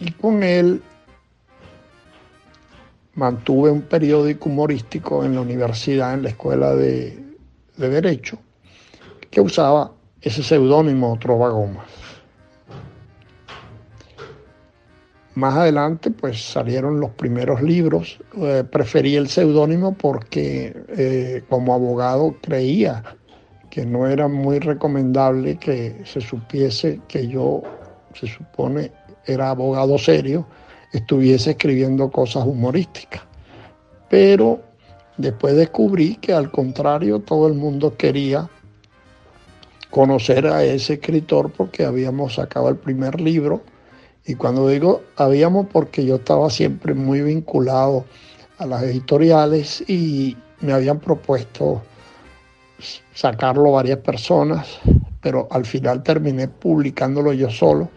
y 0.00 0.10
con 0.12 0.42
él 0.42 0.82
mantuve 3.14 3.70
un 3.70 3.82
periódico 3.82 4.48
humorístico 4.48 5.24
en 5.24 5.34
la 5.34 5.40
universidad, 5.42 6.14
en 6.14 6.22
la 6.22 6.28
escuela 6.30 6.74
de, 6.74 7.22
Derecho, 7.76 8.38
que 9.30 9.40
usaba 9.40 9.92
ese 10.20 10.42
seudónimo 10.42 11.18
Trova 11.20 11.50
Goma. 11.50 11.84
Más 15.38 15.54
adelante, 15.54 16.10
pues 16.10 16.50
salieron 16.50 16.98
los 16.98 17.10
primeros 17.10 17.62
libros. 17.62 18.18
Eh, 18.38 18.64
preferí 18.68 19.14
el 19.14 19.28
seudónimo 19.28 19.94
porque 19.94 20.74
eh, 20.88 21.44
como 21.48 21.74
abogado 21.74 22.34
creía 22.42 23.04
que 23.70 23.86
no 23.86 24.08
era 24.08 24.26
muy 24.26 24.58
recomendable 24.58 25.56
que 25.56 26.02
se 26.04 26.20
supiese 26.20 27.00
que 27.06 27.28
yo, 27.28 27.62
se 28.14 28.26
supone, 28.26 28.90
era 29.26 29.50
abogado 29.50 29.96
serio 29.96 30.44
estuviese 30.92 31.50
escribiendo 31.50 32.10
cosas 32.10 32.44
humorísticas. 32.44 33.22
Pero 34.10 34.60
después 35.18 35.54
descubrí 35.54 36.16
que 36.16 36.32
al 36.32 36.50
contrario 36.50 37.20
todo 37.20 37.46
el 37.46 37.54
mundo 37.54 37.96
quería 37.96 38.50
conocer 39.90 40.48
a 40.48 40.64
ese 40.64 40.94
escritor 40.94 41.52
porque 41.52 41.84
habíamos 41.84 42.34
sacado 42.34 42.68
el 42.70 42.76
primer 42.76 43.20
libro. 43.20 43.62
Y 44.28 44.34
cuando 44.34 44.68
digo 44.68 45.04
habíamos 45.16 45.68
porque 45.68 46.04
yo 46.04 46.16
estaba 46.16 46.50
siempre 46.50 46.92
muy 46.92 47.22
vinculado 47.22 48.04
a 48.58 48.66
las 48.66 48.82
editoriales 48.82 49.82
y 49.88 50.36
me 50.60 50.74
habían 50.74 51.00
propuesto 51.00 51.80
sacarlo 53.14 53.72
varias 53.72 54.00
personas, 54.00 54.80
pero 55.22 55.48
al 55.50 55.64
final 55.64 56.02
terminé 56.02 56.46
publicándolo 56.46 57.32
yo 57.32 57.48
solo 57.48 57.88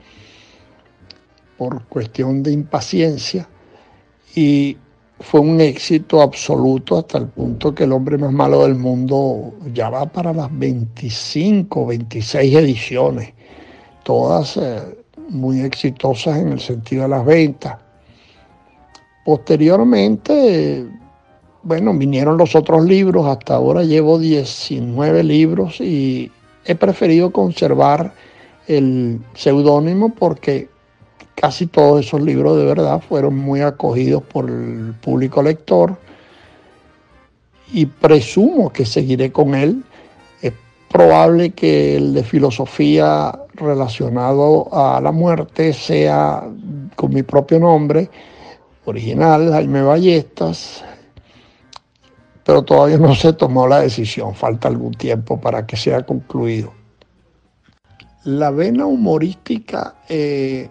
por 1.58 1.84
cuestión 1.88 2.42
de 2.42 2.54
impaciencia. 2.54 3.50
Y 4.34 4.78
fue 5.20 5.42
un 5.42 5.60
éxito 5.60 6.22
absoluto 6.22 6.98
hasta 6.98 7.18
el 7.18 7.28
punto 7.28 7.76
que 7.76 7.84
el 7.84 7.92
hombre 7.92 8.18
más 8.18 8.32
malo 8.32 8.64
del 8.64 8.76
mundo 8.76 9.54
ya 9.74 9.90
va 9.90 10.06
para 10.06 10.32
las 10.32 10.58
25, 10.58 11.88
26 11.88 12.56
ediciones, 12.56 13.34
todas 14.04 14.56
eh, 14.56 15.01
muy 15.30 15.62
exitosas 15.62 16.38
en 16.40 16.50
el 16.50 16.60
sentido 16.60 17.04
de 17.04 17.10
las 17.10 17.26
ventas. 17.26 17.78
Posteriormente, 19.26 20.86
bueno, 21.64 21.94
vinieron 21.94 22.38
los 22.38 22.56
otros 22.56 22.84
libros, 22.86 23.28
hasta 23.28 23.56
ahora 23.56 23.84
llevo 23.84 24.20
19 24.20 25.24
libros 25.24 25.80
y 25.80 26.32
he 26.66 26.76
preferido 26.76 27.32
conservar 27.32 28.14
el 28.68 29.20
seudónimo 29.34 30.10
porque 30.10 30.70
Casi 31.42 31.66
todos 31.66 32.06
esos 32.06 32.22
libros 32.22 32.56
de 32.56 32.66
verdad 32.66 33.02
fueron 33.02 33.36
muy 33.36 33.62
acogidos 33.62 34.22
por 34.22 34.48
el 34.48 34.94
público 35.02 35.42
lector 35.42 35.98
y 37.74 37.88
presumo 37.88 38.72
que 38.72 38.86
seguiré 38.86 39.32
con 39.32 39.56
él. 39.56 39.84
Probable 40.92 41.52
que 41.52 41.96
el 41.96 42.14
de 42.14 42.24
filosofía 42.24 43.32
relacionado 43.54 44.68
a 44.74 45.00
la 45.00 45.12
muerte 45.12 45.74
sea 45.74 46.44
con 46.96 47.14
mi 47.14 47.24
propio 47.24 47.60
nombre, 47.60 48.10
original, 48.86 49.52
Jaime 49.52 49.82
Ballestas, 49.82 50.84
pero 52.44 52.64
todavía 52.64 52.98
no 52.98 53.16
se 53.16 53.34
tomó 53.34 53.68
la 53.68 53.80
decisión, 53.80 54.36
falta 54.36 54.68
algún 54.68 54.94
tiempo 54.94 55.40
para 55.40 55.66
que 55.66 55.78
sea 55.78 56.06
concluido. 56.06 56.74
La 58.24 58.52
vena 58.52 58.86
humorística 58.86 59.96
eh, 60.10 60.70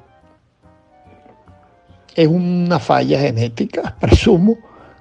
es 2.15 2.29
una 2.29 2.79
falla 2.79 3.21
genética, 3.21 3.97
presumo, 4.01 4.59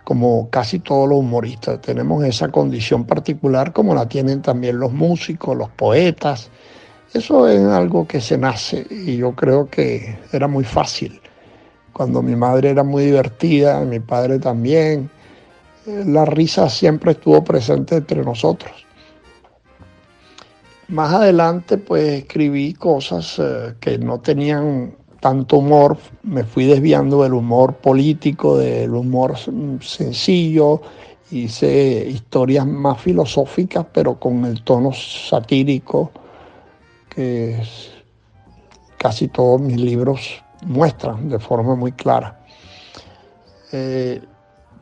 como 0.10 0.50
casi 0.50 0.80
todos 0.80 1.08
los 1.08 1.20
humoristas. 1.20 1.82
Tenemos 1.82 2.24
esa 2.24 2.48
condición 2.48 3.06
particular 3.06 3.74
como 3.74 3.94
la 3.94 4.10
tienen 4.10 4.42
también 4.42 4.80
los 4.80 4.92
músicos, 4.92 5.56
los 5.56 5.70
poetas. 5.70 6.50
Eso 7.14 7.48
es 7.48 7.64
algo 7.64 8.08
que 8.08 8.20
se 8.20 8.36
nace 8.36 8.88
y 8.90 9.18
yo 9.18 9.36
creo 9.36 9.70
que 9.70 10.18
era 10.34 10.48
muy 10.48 10.64
fácil. 10.64 11.22
Cuando 11.94 12.24
mi 12.24 12.36
madre 12.36 12.72
era 12.72 12.84
muy 12.84 13.06
divertida, 13.06 13.82
mi 13.82 14.00
padre 14.00 14.40
también, 14.40 15.12
eh, 15.86 16.04
la 16.08 16.26
risa 16.26 16.72
siempre 16.72 17.12
estuvo 17.12 17.44
presente 17.44 17.98
entre 17.98 18.24
nosotros. 18.24 18.88
Más 20.88 21.14
adelante 21.14 21.78
pues 21.78 22.24
escribí 22.24 22.74
cosas 22.74 23.38
eh, 23.38 23.76
que 23.80 24.00
no 24.00 24.20
tenían 24.22 24.96
tanto 25.20 25.58
humor, 25.58 25.98
me 26.24 26.44
fui 26.44 26.66
desviando 26.66 27.24
del 27.24 27.34
humor 27.34 27.76
político, 27.76 28.58
del 28.58 28.94
humor 28.94 29.36
sencillo, 29.82 30.82
hice 31.32 32.08
historias 32.08 32.66
más 32.66 33.02
filosóficas, 33.02 33.86
pero 33.94 34.20
con 34.20 34.46
el 34.46 34.64
tono 34.64 34.92
satírico 34.94 36.12
que 37.10 37.62
casi 38.98 39.28
todos 39.28 39.62
mis 39.62 39.78
libros 39.78 40.44
muestran 40.66 41.30
de 41.30 41.40
forma 41.40 41.76
muy 41.76 41.92
clara. 41.92 42.40
Eh, 43.72 44.22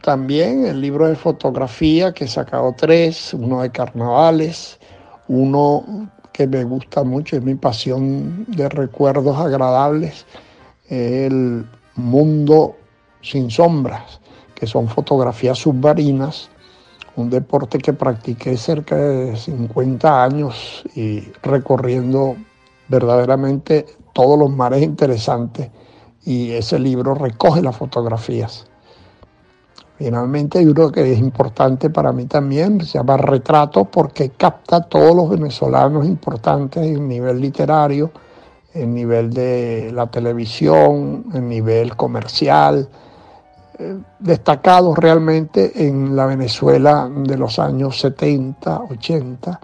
también 0.01 0.65
el 0.65 0.79
libro 0.79 1.07
de 1.07 1.15
fotografía, 1.15 2.13
que 2.13 2.25
he 2.25 2.27
sacado 2.27 2.73
tres, 2.77 3.33
uno 3.33 3.61
de 3.61 3.71
carnavales, 3.71 4.79
uno 5.27 6.09
que 6.37 6.45
me 6.45 6.63
gusta 6.63 7.03
mucho, 7.03 7.35
es 7.35 7.43
mi 7.43 7.55
pasión 7.55 8.45
de 8.47 8.69
recuerdos 8.69 9.35
agradables, 9.37 10.27
el 10.87 11.65
mundo 11.95 12.75
sin 13.21 13.49
sombras, 13.49 14.21
que 14.53 14.67
son 14.67 14.87
fotografías 14.87 15.57
submarinas 15.57 16.49
un 17.17 17.31
deporte 17.31 17.79
que 17.79 17.93
practiqué 17.93 18.55
cerca 18.55 18.95
de 18.95 19.35
50 19.35 20.23
años 20.23 20.83
y 20.95 21.21
recorriendo 21.41 22.37
verdaderamente 22.87 23.87
todos 24.13 24.37
los 24.37 24.51
mares 24.51 24.83
interesantes 24.83 25.71
y 26.23 26.51
ese 26.51 26.77
libro 26.77 27.15
recoge 27.15 27.63
las 27.63 27.75
fotografías. 27.75 28.67
Finalmente 29.97 30.59
hay 30.59 30.67
uno 30.67 30.91
que 30.91 31.11
es 31.11 31.17
importante 31.17 31.89
para 31.89 32.11
mí 32.11 32.25
también, 32.25 32.79
se 32.81 32.99
llama 32.99 33.17
Retrato 33.17 33.85
porque 33.85 34.29
capta 34.29 34.81
todos 34.81 35.15
los 35.15 35.27
venezolanos 35.27 36.05
importantes 36.05 36.85
en 36.85 37.07
nivel 37.07 37.41
literario, 37.41 38.11
en 38.75 38.93
nivel 38.93 39.33
de 39.33 39.91
la 39.91 40.05
televisión, 40.05 41.25
en 41.33 41.49
nivel 41.49 41.95
comercial, 41.95 42.87
eh, 43.79 43.97
destacados 44.19 44.95
realmente 44.99 45.87
en 45.87 46.15
la 46.15 46.27
Venezuela 46.27 47.09
de 47.11 47.35
los 47.35 47.57
años 47.57 47.99
70, 47.99 48.81
80. 48.91 49.59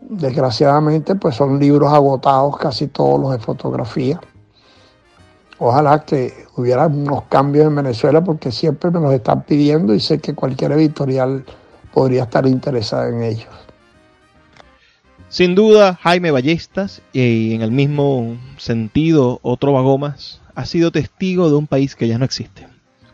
Desgraciadamente, 0.00 1.16
pues 1.16 1.34
son 1.34 1.58
libros 1.58 1.92
agotados, 1.92 2.56
casi 2.56 2.86
todos 2.86 3.20
los 3.20 3.32
de 3.32 3.38
fotografía. 3.40 4.20
Ojalá 5.60 6.04
que 6.04 6.46
hubiera 6.56 6.88
unos 6.88 7.22
cambios 7.24 7.66
en 7.66 7.76
Venezuela 7.76 8.24
porque 8.24 8.50
siempre 8.50 8.90
me 8.90 8.98
los 8.98 9.12
están 9.12 9.44
pidiendo 9.44 9.94
y 9.94 10.00
sé 10.00 10.18
que 10.18 10.34
cualquier 10.34 10.72
editorial 10.72 11.44
podría 11.92 12.24
estar 12.24 12.46
interesada 12.46 13.08
en 13.08 13.22
ellos. 13.22 13.48
Sin 15.28 15.54
duda, 15.54 15.96
Jaime 16.02 16.32
Ballestas, 16.32 17.02
y 17.12 17.54
en 17.54 17.62
el 17.62 17.70
mismo 17.70 18.36
sentido, 18.56 19.38
otro 19.42 19.72
Bagomas, 19.72 20.40
ha 20.56 20.64
sido 20.64 20.90
testigo 20.90 21.48
de 21.48 21.54
un 21.54 21.68
país 21.68 21.94
que 21.94 22.08
ya 22.08 22.18
no 22.18 22.24
existe 22.24 22.66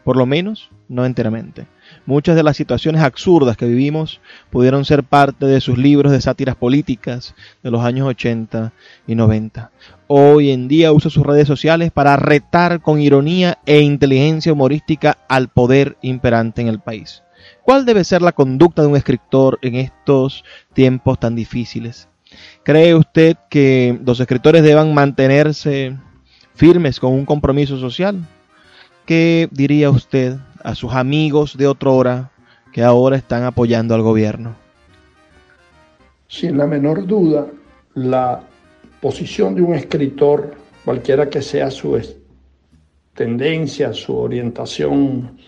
por 0.07 0.17
lo 0.17 0.25
menos 0.25 0.71
no 0.89 1.05
enteramente. 1.05 1.67
Muchas 2.07 2.37
de 2.37 2.45
las 2.45 2.57
situaciones 2.57 3.03
absurdas 3.03 3.57
que 3.57 3.67
vivimos 3.67 4.21
pudieron 4.51 4.85
ser 4.85 5.03
parte 5.03 5.45
de 5.47 5.61
sus 5.61 5.77
libros 5.77 6.13
de 6.13 6.21
sátiras 6.21 6.55
políticas 6.55 7.35
de 7.65 7.71
los 7.73 7.83
años 7.85 8.07
80 8.07 8.73
y 9.09 9.17
90. 9.17 9.73
Hoy 10.07 10.51
en 10.53 10.69
día 10.69 10.93
usa 10.93 11.11
sus 11.11 11.27
redes 11.27 11.49
sociales 11.49 11.91
para 11.91 12.17
retar 12.17 12.81
con 12.81 13.01
ironía 13.01 13.59
e 13.67 13.81
inteligencia 13.81 14.53
humorística 14.53 15.19
al 15.29 15.49
poder 15.49 15.97
imperante 16.01 16.63
en 16.63 16.69
el 16.69 16.79
país. 16.79 17.25
¿Cuál 17.65 17.85
debe 17.85 18.05
ser 18.05 18.23
la 18.23 18.31
conducta 18.31 18.83
de 18.83 18.89
un 18.89 18.97
escritor 18.97 19.59
en 19.63 19.75
estos 19.75 20.45
tiempos 20.75 21.19
tan 21.19 21.35
difíciles? 21.35 22.09
¿Cree 22.63 22.95
usted 22.95 23.37
que 23.51 23.99
los 24.07 24.21
escritores 24.21 24.63
deban 24.63 24.95
mantenerse 24.95 25.97
firmes 26.55 27.01
con 27.01 27.13
un 27.13 27.27
compromiso 27.27 27.79
social? 27.81 28.25
¿qué 29.07 29.49
diría 29.53 29.89
usted 29.89 30.37
a 30.67 30.75
sus 30.75 30.93
amigos 30.95 31.57
de 31.57 31.69
otra 31.69 31.91
hora 31.91 32.31
que 32.73 32.83
ahora 32.83 33.17
están 33.17 33.45
apoyando 33.45 33.95
al 33.95 34.03
gobierno? 34.03 34.57
Sin 36.27 36.59
la 36.59 36.67
menor 36.67 37.07
duda, 37.07 37.47
la 37.95 38.43
posición 39.01 39.55
de 39.55 39.63
un 39.63 39.75
escritor, 39.75 40.57
cualquiera 40.85 41.31
que 41.31 41.41
sea 41.41 41.71
su 41.71 41.97
tendencia, 43.15 43.93
su 43.93 44.17
orientación, 44.17 45.39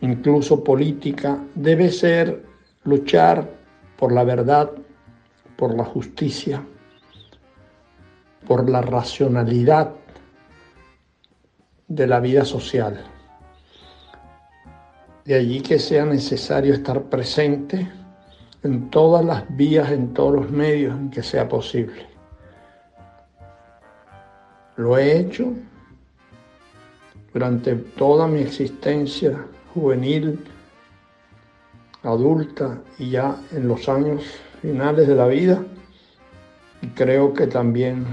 incluso 0.00 0.64
política, 0.64 1.38
debe 1.54 1.92
ser 1.92 2.44
luchar 2.82 3.48
por 3.96 4.10
la 4.10 4.24
verdad, 4.24 4.72
por 5.56 5.76
la 5.76 5.84
justicia, 5.84 6.66
por 8.44 8.68
la 8.68 8.82
racionalidad 8.82 9.92
de 11.86 12.06
la 12.08 12.18
vida 12.18 12.44
social. 12.44 13.15
De 15.26 15.34
allí 15.34 15.60
que 15.60 15.80
sea 15.80 16.04
necesario 16.04 16.72
estar 16.72 17.02
presente 17.02 17.90
en 18.62 18.90
todas 18.90 19.24
las 19.24 19.44
vías, 19.56 19.90
en 19.90 20.14
todos 20.14 20.34
los 20.34 20.50
medios 20.52 20.96
en 20.96 21.10
que 21.10 21.22
sea 21.22 21.48
posible. 21.48 22.06
Lo 24.76 24.96
he 24.96 25.18
hecho 25.18 25.52
durante 27.32 27.74
toda 27.74 28.28
mi 28.28 28.40
existencia 28.40 29.44
juvenil, 29.74 30.38
adulta 32.04 32.80
y 32.98 33.10
ya 33.10 33.36
en 33.50 33.66
los 33.66 33.88
años 33.88 34.22
finales 34.62 35.08
de 35.08 35.14
la 35.16 35.26
vida. 35.26 35.60
Y 36.82 36.86
creo 36.88 37.34
que 37.34 37.48
también 37.48 38.06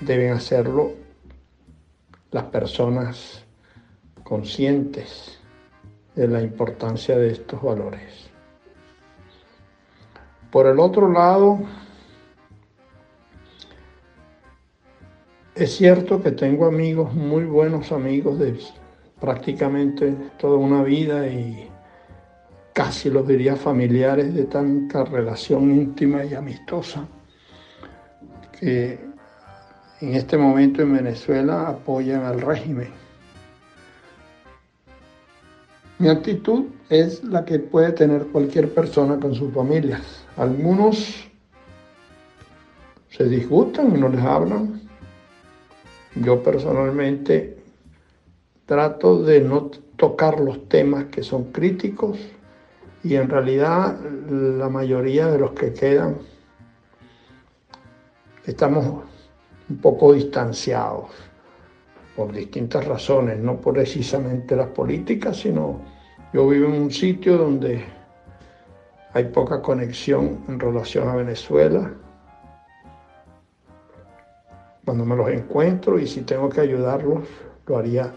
deben 0.00 0.32
hacerlo 0.32 0.92
las 2.30 2.44
personas 2.44 3.43
conscientes 4.24 5.38
de 6.14 6.26
la 6.26 6.42
importancia 6.42 7.16
de 7.16 7.32
estos 7.32 7.62
valores. 7.62 8.30
Por 10.50 10.66
el 10.66 10.78
otro 10.78 11.12
lado, 11.12 11.60
es 15.54 15.76
cierto 15.76 16.22
que 16.22 16.32
tengo 16.32 16.66
amigos, 16.66 17.12
muy 17.14 17.44
buenos 17.44 17.92
amigos 17.92 18.38
de 18.38 18.58
prácticamente 19.20 20.14
toda 20.38 20.56
una 20.56 20.82
vida 20.82 21.26
y 21.26 21.68
casi 22.72 23.10
los 23.10 23.26
diría 23.26 23.56
familiares 23.56 24.34
de 24.34 24.44
tanta 24.44 25.04
relación 25.04 25.70
íntima 25.70 26.24
y 26.24 26.34
amistosa, 26.34 27.06
que 28.58 28.98
en 30.00 30.14
este 30.14 30.36
momento 30.36 30.82
en 30.82 30.92
Venezuela 30.92 31.68
apoyan 31.68 32.24
al 32.24 32.40
régimen. 32.40 33.03
Mi 35.98 36.08
actitud 36.08 36.64
es 36.88 37.22
la 37.22 37.44
que 37.44 37.60
puede 37.60 37.92
tener 37.92 38.26
cualquier 38.26 38.72
persona 38.74 39.18
con 39.20 39.34
sus 39.34 39.52
familias. 39.54 40.02
Algunos 40.36 41.28
se 43.10 43.24
disgustan 43.24 43.96
y 43.96 44.00
no 44.00 44.08
les 44.08 44.20
hablan. 44.20 44.82
Yo 46.16 46.42
personalmente 46.42 47.58
trato 48.66 49.22
de 49.22 49.40
no 49.40 49.70
tocar 49.96 50.40
los 50.40 50.68
temas 50.68 51.04
que 51.06 51.22
son 51.22 51.52
críticos 51.52 52.18
y 53.04 53.14
en 53.14 53.28
realidad 53.28 53.96
la 54.28 54.68
mayoría 54.68 55.28
de 55.28 55.38
los 55.38 55.52
que 55.52 55.72
quedan 55.72 56.16
estamos 58.46 59.04
un 59.68 59.76
poco 59.76 60.12
distanciados 60.12 61.10
por 62.16 62.32
distintas 62.32 62.84
razones, 62.86 63.38
no 63.38 63.60
precisamente 63.60 64.54
las 64.56 64.68
políticas, 64.68 65.38
sino 65.38 65.80
yo 66.32 66.48
vivo 66.48 66.68
en 66.68 66.82
un 66.82 66.90
sitio 66.90 67.36
donde 67.36 67.84
hay 69.12 69.24
poca 69.24 69.62
conexión 69.62 70.44
en 70.48 70.58
relación 70.58 71.08
a 71.08 71.16
Venezuela. 71.16 71.92
Cuando 74.84 75.04
me 75.04 75.16
los 75.16 75.30
encuentro 75.30 75.98
y 75.98 76.06
si 76.06 76.22
tengo 76.22 76.48
que 76.48 76.60
ayudarlos, 76.60 77.26
lo 77.66 77.78
haría 77.78 78.12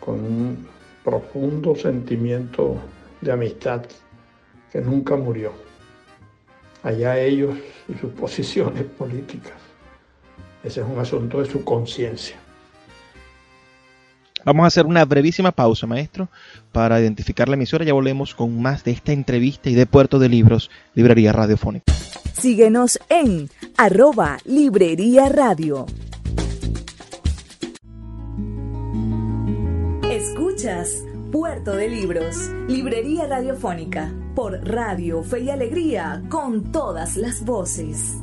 con 0.00 0.14
un 0.14 0.68
profundo 1.04 1.74
sentimiento 1.74 2.76
de 3.20 3.32
amistad 3.32 3.82
que 4.72 4.80
nunca 4.80 5.16
murió. 5.16 5.52
Allá 6.82 7.18
ellos 7.18 7.56
y 7.88 7.94
sus 7.94 8.12
posiciones 8.20 8.84
políticas. 8.84 9.54
Ese 10.62 10.80
es 10.80 10.86
un 10.86 10.98
asunto 10.98 11.40
de 11.40 11.46
su 11.46 11.64
conciencia. 11.64 12.36
Vamos 14.44 14.64
a 14.64 14.68
hacer 14.68 14.86
una 14.86 15.04
brevísima 15.04 15.52
pausa, 15.52 15.86
maestro, 15.86 16.28
para 16.72 17.00
identificar 17.00 17.48
la 17.48 17.56
emisora. 17.56 17.84
Ya 17.84 17.92
volvemos 17.92 18.34
con 18.34 18.60
más 18.60 18.84
de 18.84 18.92
esta 18.92 19.12
entrevista 19.12 19.70
y 19.70 19.74
de 19.74 19.86
Puerto 19.86 20.18
de 20.18 20.28
Libros, 20.28 20.70
Librería 20.94 21.32
Radiofónica. 21.32 21.92
Síguenos 22.32 22.98
en 23.08 23.50
arroba 23.76 24.38
Librería 24.44 25.28
Radio. 25.28 25.86
Escuchas 30.10 31.04
Puerto 31.30 31.76
de 31.76 31.88
Libros, 31.88 32.50
Librería 32.66 33.26
Radiofónica, 33.26 34.12
por 34.34 34.66
Radio 34.66 35.22
Fe 35.22 35.40
y 35.40 35.50
Alegría, 35.50 36.22
con 36.28 36.72
todas 36.72 37.16
las 37.16 37.44
voces. 37.44 38.16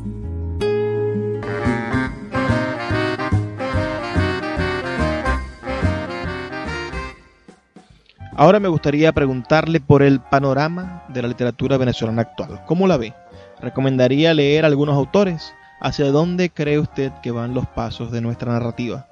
Ahora 8.39 8.59
me 8.59 8.67
gustaría 8.67 9.11
preguntarle 9.13 9.79
por 9.79 10.03
el 10.03 10.19
panorama 10.19 11.03
de 11.09 11.23
la 11.23 11.27
literatura 11.27 11.75
venezolana 11.77 12.21
actual. 12.21 12.63
¿Cómo 12.67 12.85
la 12.85 12.95
ve? 12.97 13.15
¿Recomendaría 13.59 14.31
leer 14.35 14.63
algunos 14.63 14.95
autores? 14.95 15.55
¿Hacia 15.81 16.11
dónde 16.11 16.51
cree 16.51 16.77
usted 16.77 17.11
que 17.23 17.31
van 17.31 17.55
los 17.55 17.65
pasos 17.65 18.11
de 18.11 18.21
nuestra 18.21 18.51
narrativa? 18.51 19.07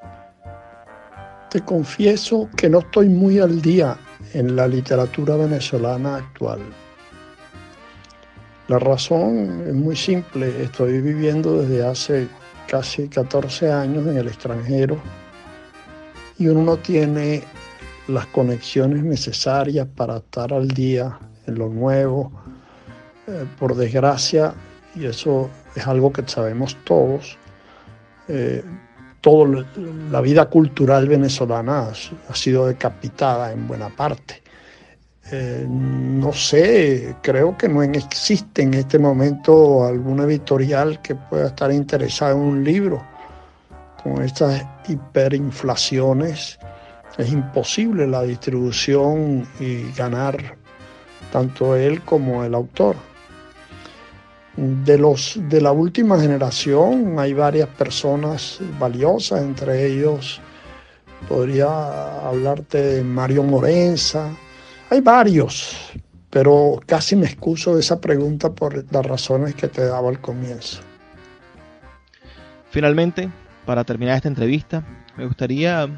Te 1.49 1.59
confieso 1.61 2.47
que 2.55 2.69
no 2.69 2.79
estoy 2.79 3.09
muy 3.09 3.39
al 3.39 3.63
día 3.63 3.97
en 4.35 4.55
la 4.55 4.67
literatura 4.67 5.35
venezolana 5.37 6.17
actual. 6.17 6.59
La 8.67 8.77
razón 8.77 9.63
es 9.67 9.73
muy 9.73 9.95
simple. 9.95 10.53
Estoy 10.61 11.01
viviendo 11.01 11.63
desde 11.63 11.83
hace 11.83 12.27
casi 12.67 13.07
14 13.07 13.71
años 13.71 14.05
en 14.05 14.17
el 14.17 14.27
extranjero 14.27 14.97
y 16.37 16.47
uno 16.47 16.61
no 16.61 16.77
tiene 16.77 17.43
las 18.07 18.25
conexiones 18.27 19.03
necesarias 19.03 19.87
para 19.95 20.17
estar 20.17 20.53
al 20.53 20.67
día 20.67 21.17
en 21.47 21.55
lo 21.55 21.69
nuevo. 21.69 22.31
Eh, 23.27 23.45
por 23.57 23.75
desgracia, 23.75 24.53
y 24.93 25.05
eso 25.05 25.49
es 25.75 25.87
algo 25.87 26.13
que 26.13 26.21
sabemos 26.27 26.77
todos, 26.83 27.39
eh, 28.27 28.63
toda 29.19 29.65
la 30.11 30.21
vida 30.21 30.45
cultural 30.47 31.07
venezolana 31.07 31.89
ha, 32.29 32.35
sido 32.35 32.67
decapitada 32.67 33.51
en 33.51 33.67
buena 33.67 33.89
parte. 33.89 34.43
Eh, 35.31 35.65
no 35.67 36.31
sé, 36.33 37.15
creo 37.23 37.57
que 37.57 37.67
no 37.67 37.81
existe 37.81 38.61
en 38.61 38.75
este 38.75 38.99
momento 38.99 39.83
alguna 39.83 40.25
editorial 40.25 41.01
que 41.01 41.15
pueda 41.15 41.47
estar 41.47 41.71
interesada 41.71 42.33
en 42.33 42.37
un 42.37 42.63
libro. 42.63 43.03
Con 44.03 44.21
estas 44.21 44.63
hiperinflaciones 44.87 46.59
es 47.17 47.31
imposible 47.31 48.07
la 48.07 48.23
distribución 48.23 49.47
y 49.59 49.91
ganar 49.93 50.57
tanto 51.31 51.75
él 51.75 52.01
como 52.01 52.43
el 52.43 52.53
autor. 52.55 52.95
De, 54.57 54.97
los, 54.97 55.37
de 55.49 55.59
la 55.59 55.73
última 55.73 56.19
generación 56.19 57.19
hay 57.19 57.33
varias 57.33 57.67
personas 57.69 58.59
valiosas, 58.79 59.41
entre 59.41 59.85
ellos 59.85 60.39
podría 61.27 62.25
hablarte 62.25 62.81
de 62.81 63.03
Mario 63.03 63.43
Morenza, 63.43 64.29
hay 64.89 65.01
varios, 65.01 65.75
pero 66.29 66.79
casi 66.85 67.15
me 67.15 67.25
excuso 67.25 67.73
de 67.73 67.81
esa 67.81 67.99
pregunta 67.99 68.49
por 68.51 68.85
las 68.93 69.05
razones 69.05 69.55
que 69.55 69.67
te 69.67 69.85
daba 69.85 70.09
al 70.09 70.21
comienzo. 70.21 70.81
Finalmente, 72.69 73.29
para 73.65 73.83
terminar 73.83 74.15
esta 74.15 74.27
entrevista, 74.27 74.83
me 75.17 75.25
gustaría 75.25 75.89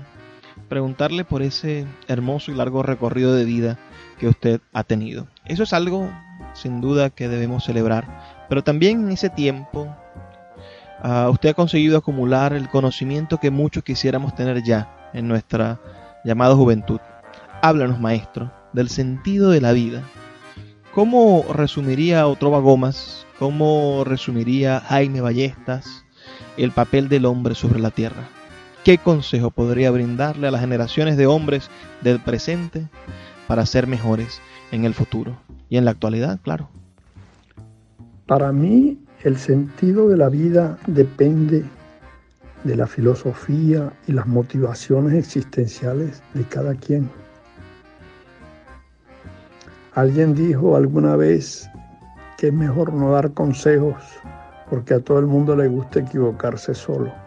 preguntarle 0.68 1.24
por 1.24 1.42
ese 1.42 1.86
hermoso 2.08 2.52
y 2.52 2.56
largo 2.56 2.84
recorrido 2.84 3.34
de 3.34 3.46
vida 3.46 3.80
que 4.20 4.28
usted 4.28 4.62
ha 4.74 4.84
tenido. 4.84 5.28
Eso 5.46 5.64
es 5.64 5.74
algo 5.74 6.10
sin 6.54 6.82
duda 6.82 7.10
que 7.10 7.28
debemos 7.28 7.64
celebrar, 7.66 8.46
pero 8.50 8.64
también 8.64 9.02
en 9.02 9.12
ese 9.12 9.30
tiempo 9.30 9.96
uh, 11.04 11.30
usted 11.30 11.50
ha 11.50 11.54
conseguido 11.54 11.98
acumular 11.98 12.54
el 12.54 12.70
conocimiento 12.70 13.40
que 13.40 13.52
muchos 13.52 13.84
quisiéramos 13.84 14.36
tener 14.36 14.64
ya 14.64 15.10
en 15.14 15.28
nuestra 15.28 15.80
llamada 16.24 16.56
juventud. 16.56 17.00
Háblanos, 17.62 18.00
maestro, 18.00 18.52
del 18.74 18.90
sentido 18.90 19.50
de 19.50 19.62
la 19.62 19.72
vida. 19.72 20.04
¿Cómo 20.94 21.46
resumiría 21.54 22.28
Otrova 22.28 22.60
Gómez, 22.60 23.26
cómo 23.40 24.04
resumiría 24.04 24.80
Jaime 24.80 25.22
Ballestas 25.22 26.06
el 26.58 26.72
papel 26.72 27.08
del 27.08 27.26
hombre 27.26 27.56
sobre 27.56 27.80
la 27.80 27.92
tierra? 27.92 28.37
¿Qué 28.88 28.98
consejo 28.98 29.52
podría 29.52 29.92
brindarle 29.92 30.48
a 30.48 30.52
las 30.52 30.62
generaciones 30.62 31.18
de 31.18 31.28
hombres 31.28 31.70
del 32.04 32.22
presente 32.22 32.88
para 33.46 33.66
ser 33.66 33.86
mejores 33.86 34.40
en 34.72 34.86
el 34.86 34.94
futuro 34.94 35.36
y 35.68 35.76
en 35.76 35.84
la 35.84 35.92
actualidad, 35.92 36.40
claro? 36.42 36.70
Para 38.28 38.54
mí, 38.54 38.98
el 39.26 39.36
sentido 39.36 40.08
de 40.08 40.16
la 40.16 40.30
vida 40.30 40.78
depende 40.88 41.66
de 42.64 42.76
la 42.78 42.88
filosofía 42.88 43.92
y 44.08 44.14
las 44.14 44.26
motivaciones 44.26 45.16
existenciales 45.16 46.24
de 46.34 46.46
cada 46.46 46.74
quien. 46.74 47.10
Alguien 49.96 50.34
dijo 50.34 50.78
alguna 50.78 51.18
vez 51.18 51.70
que 52.38 52.48
es 52.48 52.54
mejor 52.54 52.94
no 52.94 53.12
dar 53.12 53.34
consejos 53.34 54.02
porque 54.70 54.94
a 54.94 55.02
todo 55.02 55.20
el 55.20 55.26
mundo 55.26 55.58
le 55.58 55.68
gusta 55.68 56.00
equivocarse 56.00 56.74
solo. 56.74 57.27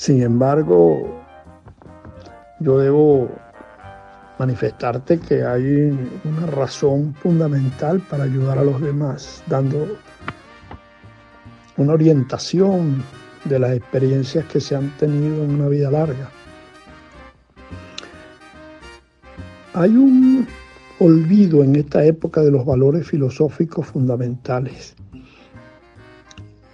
Sin 0.00 0.22
embargo, 0.22 1.22
yo 2.58 2.78
debo 2.78 3.28
manifestarte 4.38 5.20
que 5.20 5.44
hay 5.44 5.90
una 6.24 6.46
razón 6.46 7.14
fundamental 7.16 8.00
para 8.08 8.24
ayudar 8.24 8.56
a 8.56 8.64
los 8.64 8.80
demás, 8.80 9.44
dando 9.46 9.86
una 11.76 11.92
orientación 11.92 13.02
de 13.44 13.58
las 13.58 13.72
experiencias 13.76 14.46
que 14.46 14.58
se 14.58 14.74
han 14.74 14.88
tenido 14.96 15.44
en 15.44 15.56
una 15.56 15.68
vida 15.68 15.90
larga. 15.90 16.30
Hay 19.74 19.90
un 19.90 20.48
olvido 20.98 21.62
en 21.62 21.76
esta 21.76 22.02
época 22.06 22.40
de 22.40 22.50
los 22.50 22.64
valores 22.64 23.06
filosóficos 23.06 23.88
fundamentales. 23.88 24.96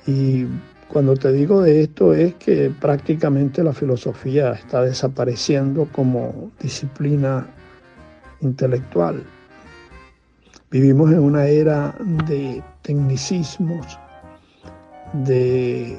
Y 0.07 0.47
cuando 0.89 1.15
te 1.15 1.33
digo 1.33 1.63
de 1.63 1.83
esto 1.83 2.15
es 2.15 2.35
que 2.35 2.71
prácticamente 2.71 3.63
la 3.63 3.73
filosofía 3.73 4.53
está 4.53 4.83
desapareciendo 4.83 5.89
como 5.93 6.51
disciplina 6.61 7.47
intelectual. 8.41 9.25
Vivimos 10.71 11.11
en 11.13 11.21
una 11.21 11.47
era 11.47 11.95
de 12.27 12.63
tecnicismos, 12.83 13.99
de 15.13 15.97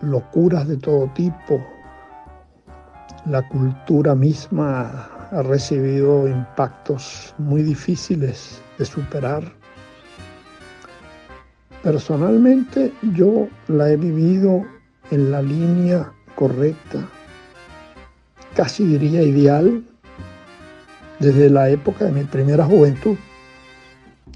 locuras 0.00 0.68
de 0.68 0.76
todo 0.76 1.10
tipo. 1.14 1.60
La 3.26 3.46
cultura 3.48 4.14
misma 4.14 5.08
ha 5.30 5.42
recibido 5.42 6.28
impactos 6.28 7.34
muy 7.38 7.62
difíciles 7.62 8.60
de 8.78 8.84
superar. 8.84 9.59
Personalmente 11.82 12.92
yo 13.14 13.48
la 13.68 13.90
he 13.90 13.96
vivido 13.96 14.64
en 15.10 15.30
la 15.30 15.40
línea 15.40 16.12
correcta, 16.34 17.08
casi 18.54 18.84
diría 18.84 19.22
ideal, 19.22 19.82
desde 21.20 21.48
la 21.48 21.70
época 21.70 22.06
de 22.06 22.12
mi 22.12 22.24
primera 22.24 22.64
juventud. 22.64 23.16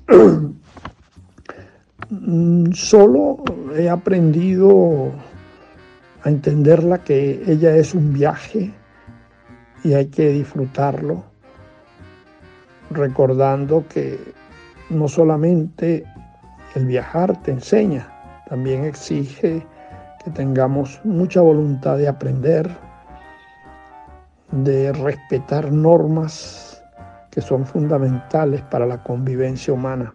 Solo 2.73 3.43
he 3.77 3.89
aprendido 3.89 5.13
a 6.23 6.29
entenderla 6.29 7.05
que 7.05 7.43
ella 7.47 7.77
es 7.77 7.95
un 7.95 8.13
viaje 8.13 8.73
y 9.83 9.93
hay 9.93 10.07
que 10.07 10.31
disfrutarlo 10.31 11.25
recordando 12.91 13.85
que 13.89 14.19
no 14.91 15.09
solamente 15.09 16.05
el 16.75 16.87
viajar 16.87 17.37
te 17.43 17.53
enseña, 17.53 18.09
también 18.49 18.85
exige 18.85 19.67
que 20.25 20.31
tengamos 20.31 21.01
mucha 21.05 21.41
voluntad 21.41 21.99
de 21.99 22.09
aprender, 22.09 22.69
de 24.51 24.93
respetar 24.93 25.71
normas 25.71 26.83
que 27.31 27.41
son 27.41 27.67
fundamentales 27.67 28.63
para 28.63 28.87
la 28.87 29.03
convivencia 29.03 29.75
humana. 29.75 30.15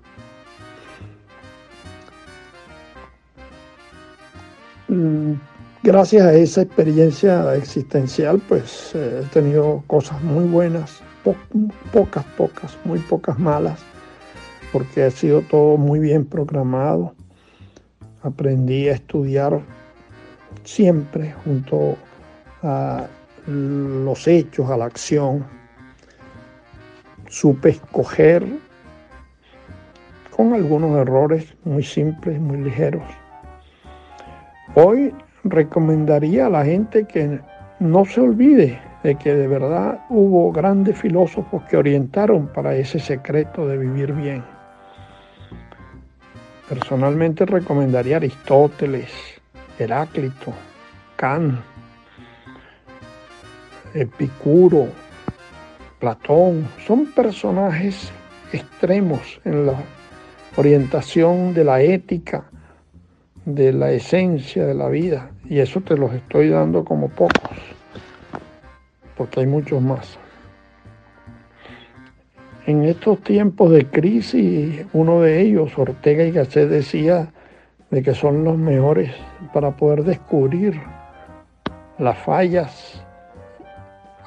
Mm, 4.88 5.34
gracias 5.84 6.26
a 6.26 6.34
esa 6.34 6.62
experiencia 6.62 7.56
existencial, 7.56 8.42
pues 8.48 8.92
eh, 8.96 9.22
he 9.24 9.26
tenido 9.34 9.84
cosas 9.88 10.22
muy 10.24 10.46
buenas, 10.46 11.02
pocas, 11.92 12.26
pocas, 12.38 12.78
muy 12.86 13.00
pocas 13.00 13.38
malas, 13.38 13.80
porque 14.72 15.04
ha 15.04 15.12
sido 15.12 15.42
todo 15.42 15.78
muy 15.78 16.00
bien 16.00 16.26
programado. 16.26 17.14
Aprendí 18.22 18.90
a 18.90 18.94
estudiar 18.94 19.60
siempre 20.64 21.34
junto 21.44 21.96
a 22.64 23.08
los 23.48 24.28
hechos, 24.28 24.70
a 24.70 24.78
la 24.78 24.86
acción. 24.86 25.46
Supe 27.28 27.70
escoger 27.70 28.46
con 30.36 30.54
algunos 30.54 30.98
errores 30.98 31.56
muy 31.64 31.84
simples, 31.84 32.40
muy 32.40 32.58
ligeros. 32.58 33.04
Hoy 34.76 35.14
recomendaría 35.44 36.46
a 36.46 36.50
la 36.50 36.66
gente 36.66 37.06
que 37.06 37.40
no 37.80 38.06
se 38.06 38.22
olvide 38.22 38.80
de 39.04 39.16
que 39.16 39.34
de 39.34 39.48
verdad 39.48 40.00
hubo 40.10 40.52
grandes 40.52 40.98
filósofos 40.98 41.64
que 41.64 41.78
orientaron 41.78 42.48
para 42.48 42.76
ese 42.76 43.00
secreto 43.00 43.68
de 43.68 43.78
vivir 43.78 44.14
bien. 44.14 44.44
Personalmente 46.70 47.48
recomendaría 47.48 48.18
Aristóteles, 48.18 49.10
Heráclito, 49.80 50.54
Kant, 51.16 51.60
Epicuro, 53.96 54.88
Platón. 56.00 56.68
Son 56.86 57.08
personajes 57.08 58.12
extremos 58.54 59.42
en 59.46 59.66
la 59.66 59.74
orientación 60.58 61.56
de 61.56 61.64
la 61.64 61.82
ética, 61.82 62.46
de 63.46 63.74
la 63.74 63.92
esencia 63.92 64.68
de 64.68 64.76
la 64.76 64.90
vida. 64.90 65.32
Y 65.50 65.58
eso 65.58 65.82
te 65.82 65.98
los 65.98 66.14
estoy 66.14 66.50
dando 66.50 66.86
como 66.86 67.10
pocos, 67.10 67.58
porque 69.18 69.40
hay 69.40 69.48
muchos 69.48 69.82
más. 69.82 70.20
En 72.66 72.84
estos 72.84 73.22
tiempos 73.22 73.72
de 73.72 73.86
crisis, 73.88 74.86
uno 74.94 75.22
de 75.22 75.42
ellos, 75.42 75.78
Ortega 75.78 76.24
y 76.24 76.32
Gasset, 76.32 76.70
decía 76.70 77.32
de 77.90 78.04
que 78.04 78.14
son 78.14 78.44
los 78.44 78.58
mejores 78.58 79.12
para 79.54 79.72
poder 79.72 80.04
descubrir 80.04 80.80
las 81.98 82.18
fallas 82.20 83.04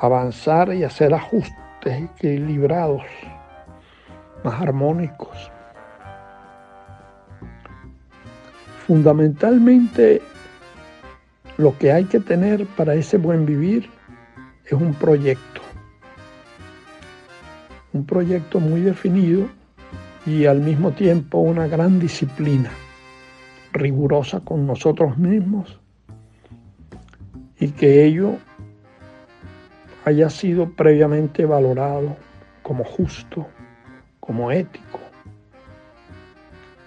avanzar 0.03 0.75
y 0.75 0.83
hacer 0.83 1.15
ajustes 1.15 1.57
equilibrados, 1.87 3.03
más 4.43 4.61
armónicos. 4.61 5.51
Fundamentalmente 8.87 10.21
lo 11.57 11.79
que 11.79 11.93
hay 11.93 12.05
que 12.07 12.19
tener 12.19 12.67
para 12.67 12.95
ese 12.95 13.17
buen 13.17 13.47
vivir 13.47 13.89
es 14.67 14.73
un 14.73 14.93
proyecto. 14.95 15.62
Un 17.93 18.05
proyecto 18.07 18.61
muy 18.61 18.81
definido 18.81 19.49
y 20.25 20.47
al 20.47 20.61
mismo 20.61 20.93
tiempo 20.93 21.39
una 21.39 21.67
gran 21.67 21.99
disciplina 21.99 22.71
rigurosa 23.73 24.41
con 24.41 24.67
nosotros 24.67 25.19
mismos 25.19 25.79
y 27.59 27.69
que 27.71 28.05
ello 28.05 28.37
haya 30.05 30.29
sido 30.31 30.71
previamente 30.71 31.45
valorado 31.45 32.17
como 32.63 32.85
justo, 32.85 33.47
como 34.21 34.51
ético 34.51 34.99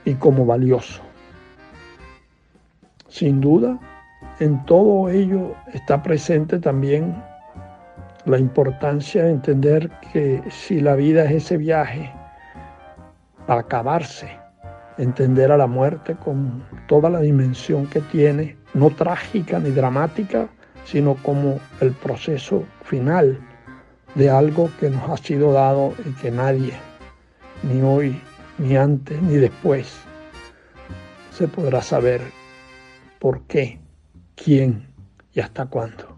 y 0.03 0.13
como 0.15 0.45
valioso. 0.45 1.01
Sin 3.07 3.39
duda, 3.39 3.79
en 4.39 4.65
todo 4.65 5.09
ello 5.09 5.55
está 5.73 6.03
presente 6.03 6.59
también 6.59 7.15
la 8.25 8.39
importancia 8.39 9.23
de 9.23 9.31
entender 9.31 9.91
que 10.11 10.41
si 10.49 10.81
la 10.81 10.95
vida 10.95 11.25
es 11.25 11.43
ese 11.43 11.57
viaje 11.57 12.11
para 13.45 13.61
acabarse, 13.61 14.27
entender 14.97 15.51
a 15.51 15.57
la 15.57 15.67
muerte 15.67 16.15
con 16.15 16.63
toda 16.87 17.09
la 17.09 17.19
dimensión 17.19 17.85
que 17.87 18.01
tiene, 18.01 18.57
no 18.73 18.89
trágica 18.89 19.59
ni 19.59 19.69
dramática, 19.69 20.47
sino 20.85 21.15
como 21.15 21.59
el 21.81 21.91
proceso 21.91 22.63
final 22.83 23.39
de 24.15 24.29
algo 24.29 24.69
que 24.79 24.89
nos 24.89 25.09
ha 25.09 25.17
sido 25.17 25.51
dado 25.51 25.93
y 26.05 26.11
que 26.21 26.31
nadie, 26.31 26.73
ni 27.63 27.81
hoy, 27.81 28.19
ni 28.57 28.75
antes, 28.75 29.21
ni 29.21 29.35
después, 29.35 29.93
se 31.31 31.47
podrá 31.47 31.81
saber 31.81 32.21
por 33.19 33.41
qué, 33.41 33.79
quién 34.35 34.87
y 35.33 35.41
hasta 35.41 35.65
cuándo. 35.65 36.14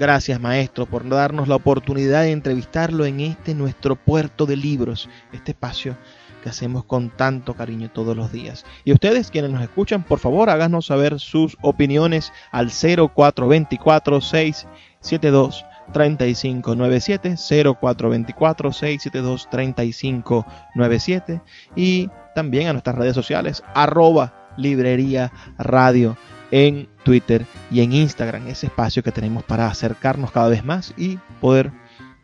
Gracias 0.00 0.40
maestro 0.40 0.86
por 0.86 1.06
darnos 1.06 1.46
la 1.46 1.56
oportunidad 1.56 2.22
de 2.22 2.32
entrevistarlo 2.32 3.04
en 3.04 3.20
este 3.20 3.54
nuestro 3.54 3.96
puerto 3.96 4.46
de 4.46 4.56
libros, 4.56 5.10
este 5.30 5.50
espacio 5.50 5.94
que 6.42 6.48
hacemos 6.48 6.84
con 6.84 7.10
tanto 7.10 7.52
cariño 7.52 7.90
todos 7.90 8.16
los 8.16 8.32
días. 8.32 8.64
Y 8.86 8.94
ustedes 8.94 9.30
quienes 9.30 9.50
nos 9.50 9.60
escuchan, 9.62 10.02
por 10.02 10.18
favor 10.18 10.48
háganos 10.48 10.86
saber 10.86 11.20
sus 11.20 11.58
opiniones 11.60 12.32
al 12.50 12.70
0424 12.70 14.22
672 14.22 15.66
3597 15.92 17.36
0424 17.78 18.72
672 18.72 19.50
3597 19.50 21.42
y 21.76 22.08
también 22.34 22.68
a 22.68 22.72
nuestras 22.72 22.96
redes 22.96 23.14
sociales 23.14 23.62
arroba 23.74 24.48
librería 24.56 25.30
radio 25.58 26.16
en 26.50 26.88
Twitter 27.04 27.46
y 27.70 27.80
en 27.80 27.92
Instagram, 27.92 28.48
ese 28.48 28.66
espacio 28.66 29.02
que 29.02 29.12
tenemos 29.12 29.44
para 29.44 29.66
acercarnos 29.66 30.30
cada 30.30 30.48
vez 30.48 30.64
más 30.64 30.94
y 30.96 31.18
poder 31.40 31.72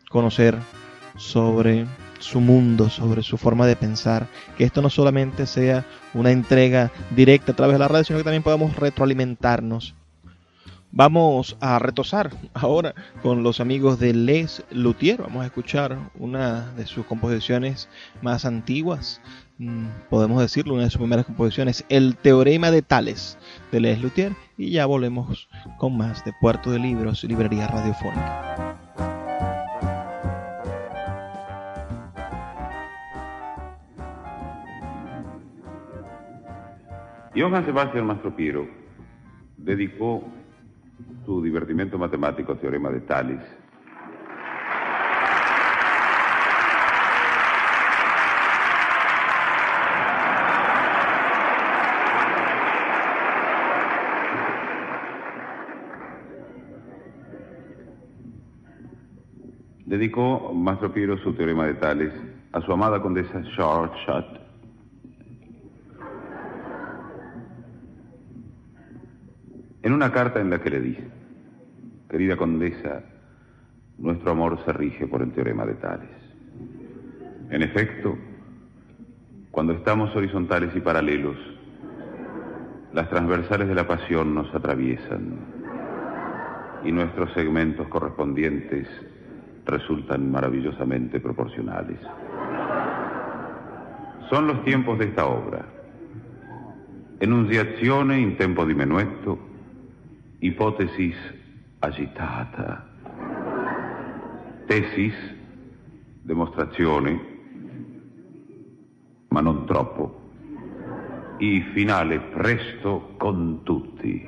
conocer 0.09 0.57
sobre 1.17 1.85
su 2.19 2.39
mundo, 2.39 2.89
sobre 2.89 3.23
su 3.23 3.37
forma 3.37 3.65
de 3.67 3.75
pensar, 3.75 4.27
que 4.57 4.63
esto 4.63 4.81
no 4.81 4.89
solamente 4.89 5.45
sea 5.45 5.85
una 6.13 6.31
entrega 6.31 6.91
directa 7.15 7.51
a 7.51 7.55
través 7.55 7.75
de 7.75 7.79
la 7.79 7.87
radio, 7.87 8.03
sino 8.03 8.19
que 8.19 8.23
también 8.23 8.43
podamos 8.43 8.75
retroalimentarnos. 8.75 9.95
Vamos 10.91 11.57
a 11.59 11.79
retosar 11.79 12.31
ahora 12.53 12.95
con 13.21 13.43
los 13.43 13.59
amigos 13.59 13.99
de 13.99 14.13
Les 14.13 14.63
Luthier. 14.71 15.21
Vamos 15.21 15.43
a 15.43 15.47
escuchar 15.47 15.97
una 16.17 16.71
de 16.71 16.85
sus 16.85 17.05
composiciones 17.05 17.89
más 18.21 18.45
antiguas, 18.45 19.21
mm, 19.57 19.87
podemos 20.09 20.41
decirlo, 20.41 20.73
una 20.75 20.83
de 20.83 20.89
sus 20.89 20.99
primeras 20.99 21.25
composiciones, 21.25 21.85
El 21.89 22.15
Teorema 22.15 22.71
de 22.71 22.81
Tales 22.81 23.37
de 23.71 23.81
Les 23.81 24.01
Luthier. 24.01 24.33
Y 24.57 24.71
ya 24.71 24.85
volvemos 24.85 25.49
con 25.77 25.97
más 25.97 26.23
de 26.23 26.33
Puerto 26.39 26.71
de 26.71 26.79
Libros, 26.79 27.23
Librería 27.25 27.67
Radiofónica. 27.67 28.55
Johann 37.35 37.65
Sebastian 37.65 38.07
Mastropiero 38.07 38.67
dedicó 39.57 40.23
su 41.25 41.41
divertimento 41.41 41.97
matemático 41.97 42.55
teorema 42.55 42.89
de 42.89 43.01
Tales. 43.01 43.41
Dedicó 59.85 60.53
Mastro 60.53 60.93
Piero 60.93 61.17
su 61.19 61.33
teorema 61.33 61.65
de 61.65 61.75
Tales 61.75 62.13
a 62.51 62.61
su 62.61 62.71
amada 62.71 63.01
condesa 63.01 63.41
Short 63.41 63.93
en 69.87 69.93
una 70.07 70.15
carta 70.15 70.39
en 70.39 70.49
la 70.49 70.61
que 70.61 70.69
le 70.69 70.79
dice, 70.79 71.03
querida 72.09 72.37
condesa, 72.37 73.03
nuestro 73.97 74.31
amor 74.31 74.57
se 74.63 74.71
rige 74.71 75.05
por 75.05 75.21
el 75.21 75.33
teorema 75.33 75.65
de 75.65 75.73
Tales. 75.73 76.07
En 77.49 77.61
efecto, 77.61 78.17
cuando 79.51 79.73
estamos 79.73 80.15
horizontales 80.15 80.73
y 80.73 80.79
paralelos, 80.79 81.35
las 82.93 83.09
transversales 83.09 83.67
de 83.67 83.75
la 83.75 83.85
pasión 83.85 84.33
nos 84.33 84.55
atraviesan 84.55 85.39
y 86.85 86.91
nuestros 86.93 87.33
segmentos 87.33 87.89
correspondientes 87.89 88.87
resultan 89.65 90.31
maravillosamente 90.31 91.19
proporcionales. 91.19 91.99
Son 94.29 94.47
los 94.47 94.63
tiempos 94.63 94.99
de 94.99 95.05
esta 95.05 95.25
obra. 95.25 95.65
Enunciazione 97.19 98.19
in 98.19 98.37
tempo 98.37 98.63
di 98.63 98.73
menuetto, 98.73 99.56
Hipótesis 100.39 101.15
agitata. 101.79 102.85
Tesis, 104.67 105.15
demostrazione, 106.21 107.19
ma 109.29 109.41
non 109.41 109.65
troppo. 109.65 110.21
I 111.39 111.61
finale 111.73 112.19
presto 112.19 113.13
con 113.17 113.61
tutti. 113.63 114.27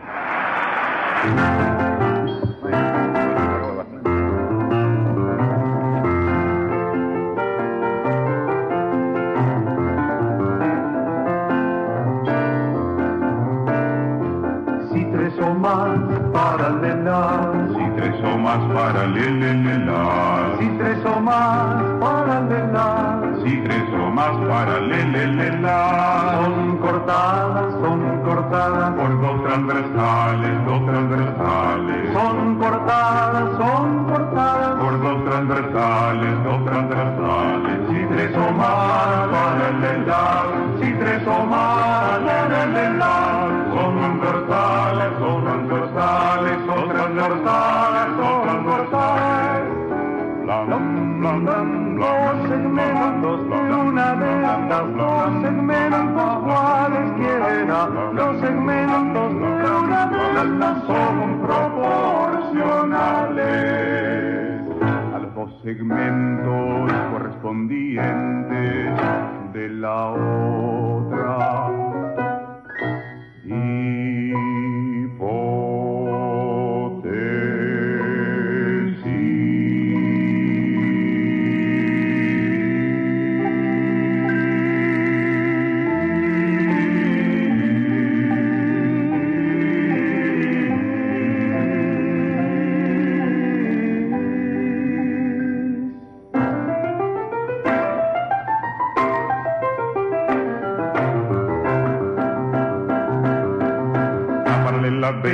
Paralela 105.00 105.12
B, 105.24 105.30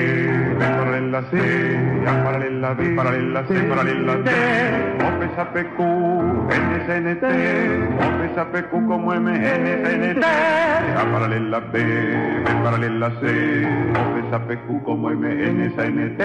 paralela 0.59 1.21
C, 1.31 1.37
paralela 2.23 2.73
B, 2.75 2.95
paralela 2.95 3.43
C, 3.47 3.53
paralela 3.63 4.15
D, 4.17 4.29
O 5.01 5.09
pesa 5.19 5.45
PQ, 5.53 5.77
NSNT, 6.69 7.23
O 7.97 8.07
pesa 8.19 8.45
PQ 8.51 8.71
como 8.87 9.13
MNSNT, 9.13 10.23
A 10.23 11.03
paralela 11.11 11.59
B, 11.71 11.73
B 11.73 12.51
paralela 12.63 13.09
C, 13.19 13.23
O 13.89 14.03
pesa 14.13 14.39
PQ 14.47 14.83
como 14.83 15.09
MNSNT. 15.09 16.21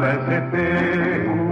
ST. 0.00 0.54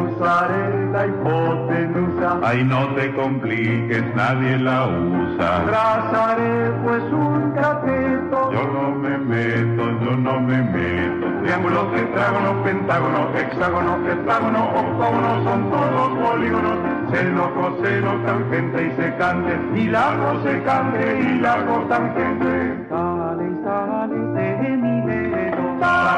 usaré 0.00 0.86
la 0.92 1.06
hipotenusa, 1.06 2.38
Ay, 2.42 2.64
no 2.64 2.86
te 2.94 3.12
compliques, 3.14 4.04
nadie 4.14 4.58
la 4.58 4.86
usa. 4.86 5.64
trazaré 5.66 6.70
pues 6.84 7.02
un 7.12 7.52
cateto, 7.52 8.52
Yo 8.52 8.62
no 8.72 8.90
me 8.98 9.18
meto, 9.18 9.82
yo 10.04 10.16
no 10.16 10.40
me 10.40 10.62
meto. 10.62 11.26
Triángulos, 11.42 11.92
tetrágonos, 11.94 12.54
pentágonos, 12.64 13.26
hexágonos, 13.36 13.98
heptágonos, 14.08 14.68
octógonos, 14.74 15.44
son 15.44 15.70
todos 15.70 16.18
polígonos. 16.30 16.78
Seno, 17.12 17.50
coseno, 17.54 18.10
tangente 18.24 18.86
y 18.86 19.02
secante. 19.02 19.58
Y 19.74 19.86
largo, 19.88 20.42
secante 20.44 21.20
y 21.20 21.38
largo, 21.40 21.78
tangente. 21.88 22.86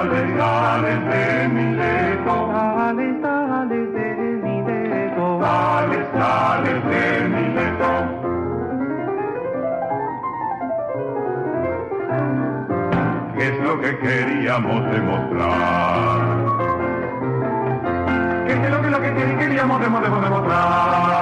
Sale, 0.03 0.37
sale 0.37 0.95
de 0.99 1.49
mi 1.49 1.75
leto. 1.77 2.49
sale, 2.51 3.21
sale 3.23 3.87
de 3.87 4.37
mi 4.43 4.63
dedo, 4.63 5.41
Sale, 5.41 6.07
sale 6.13 6.73
de 6.91 7.29
mi 7.29 7.45
leto. 7.55 7.91
¿Qué 13.37 13.47
es 13.49 13.59
lo 13.63 13.81
que 13.81 13.99
queríamos 13.99 14.91
demostrar? 14.91 16.21
¿Qué 18.47 18.53
es 18.55 18.71
lo 18.71 18.83
que, 18.83 18.91
lo 18.91 19.01
que 19.01 19.15
quer- 19.15 19.39
queríamos 19.39 19.81
demo- 19.81 20.01
demo- 20.01 20.21
demostrar? 20.21 21.22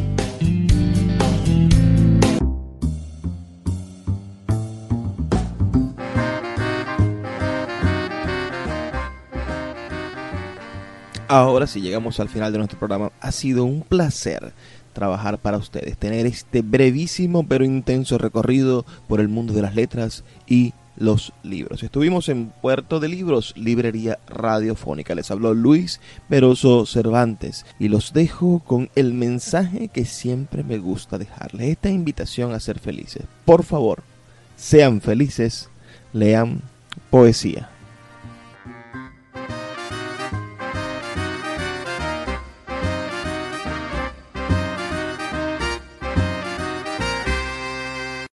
Ahora 11.28 11.68
sí 11.68 11.82
llegamos 11.82 12.22
al 12.22 12.30
final 12.30 12.54
de 12.54 12.58
nuestro 12.58 12.80
programa. 12.80 13.12
Ha 13.20 13.34
sido 13.34 13.66
un 13.66 13.82
placer 13.82 14.54
trabajar 14.94 15.38
para 15.38 15.58
ustedes, 15.58 15.98
tener 15.98 16.26
este 16.26 16.62
brevísimo 16.62 17.48
pero 17.48 17.66
intenso 17.66 18.18
recorrido 18.18 18.86
por 19.08 19.20
el 19.20 19.28
mundo 19.30 19.54
de 19.54 19.62
las 19.62 19.76
letras 19.76 20.24
y 20.48 20.74
los 21.00 21.32
libros. 21.44 21.82
Estuvimos 21.82 22.30
en 22.30 22.52
Puerto 22.62 23.00
de 23.00 23.08
Libros, 23.08 23.54
Librería 23.56 24.20
Radiofónica. 24.28 25.16
Les 25.16 25.32
habló 25.32 25.54
Luis 25.54 26.02
Peroso 26.28 26.86
Cervantes 26.86 27.66
y 27.80 27.88
los 27.88 28.14
dejo 28.14 28.60
con 28.60 28.90
el 28.96 29.14
mensaje 29.14 29.88
que 29.88 30.06
siempre 30.06 30.64
me 30.64 30.78
gusta 30.78 31.18
dejarles, 31.18 31.70
esta 31.70 31.90
invitación 31.90 32.54
a 32.54 32.60
ser 32.60 32.80
felices. 32.80 33.24
Por 33.46 33.64
favor, 33.64 34.04
sean 34.58 35.00
felices, 35.00 35.70
lean 36.12 36.62
poesía. 37.10 37.70